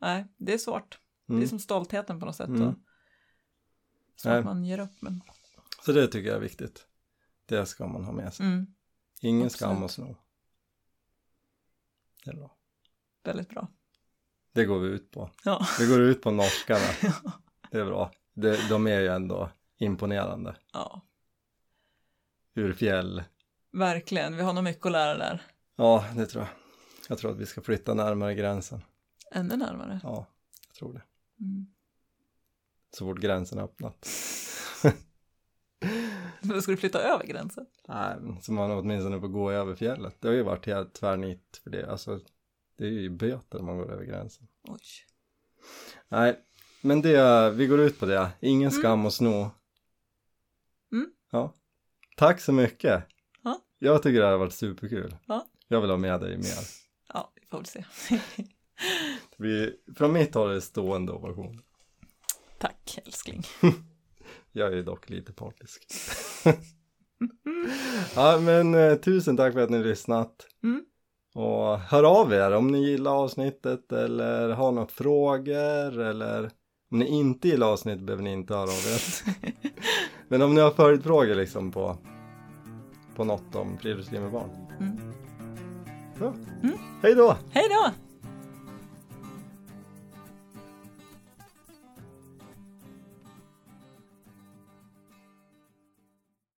[0.00, 0.98] Nej, det är svårt.
[1.28, 1.40] Mm.
[1.40, 2.48] Det är som stoltheten på något sätt.
[2.48, 2.68] Mm.
[2.68, 2.74] Och,
[4.16, 5.20] så att man ger upp, men
[5.84, 6.86] Så det tycker jag är viktigt.
[7.46, 8.46] Det ska man ha med sig.
[8.46, 8.66] mm,
[9.20, 9.58] Ingen absolut.
[9.58, 10.16] skam att sno.
[12.24, 12.56] Det är bra.
[13.24, 13.68] väldigt bra.
[14.54, 15.30] Det går vi ut på.
[15.44, 17.12] Ja, Det går ut på norskarna.
[17.70, 18.10] Det är bra.
[18.34, 20.56] Det, de är ju ändå imponerande.
[20.72, 21.00] ja,
[22.54, 23.22] Ur fjäll.
[23.72, 24.36] verkligen.
[24.36, 25.42] Vi har nog mycket att lära där.
[25.76, 26.50] Ja, det tror jag.
[27.08, 28.82] Jag tror att vi ska flytta närmare gränsen.
[29.32, 30.00] Ännu närmare.
[30.02, 30.26] Ja,
[30.68, 31.02] jag tror det.
[31.44, 31.66] Mm.
[32.90, 34.08] Så fort gränsen är öppnat.
[36.40, 37.66] Då ska du flytta över gränsen?
[37.88, 40.16] Nej, men så man åtminstone får gå över fjället.
[40.20, 41.90] Det har ju varit helt tvärnit för det.
[41.90, 42.20] Alltså,
[42.76, 44.48] det är ju böter om man går över gränsen.
[44.62, 44.80] Oj.
[46.08, 46.40] Nej,
[46.80, 48.30] men det, vi går ut på det.
[48.40, 49.50] Ingen skam att sno.
[50.92, 51.10] Mm.
[51.30, 51.54] Ja.
[52.16, 53.04] Tack så mycket.
[53.42, 53.60] Ja.
[53.78, 55.16] Jag tycker det här har varit superkul.
[55.26, 55.46] Ja.
[55.68, 56.58] Jag vill ha med dig mer.
[57.08, 57.84] Ja, vi får väl se.
[59.30, 61.62] Det blir, från mitt håll är det stående ovation.
[62.58, 63.42] Tack, älskling.
[64.52, 65.86] Jag är dock lite partisk.
[68.14, 70.46] ja, men eh, tusen tack för att ni lyssnat.
[70.62, 70.84] Mm.
[71.34, 76.50] Och hör av er om ni gillar avsnittet eller har några frågor eller
[76.90, 79.02] om ni inte gillar avsnittet behöver ni inte höra av er.
[80.28, 81.96] Men om ni har följdfrågor liksom på,
[83.16, 84.50] på något om friluftsliv med barn.
[84.80, 84.98] Mm.
[86.20, 86.32] Ja.
[87.02, 87.36] Hej då!
[87.50, 88.03] Hej då!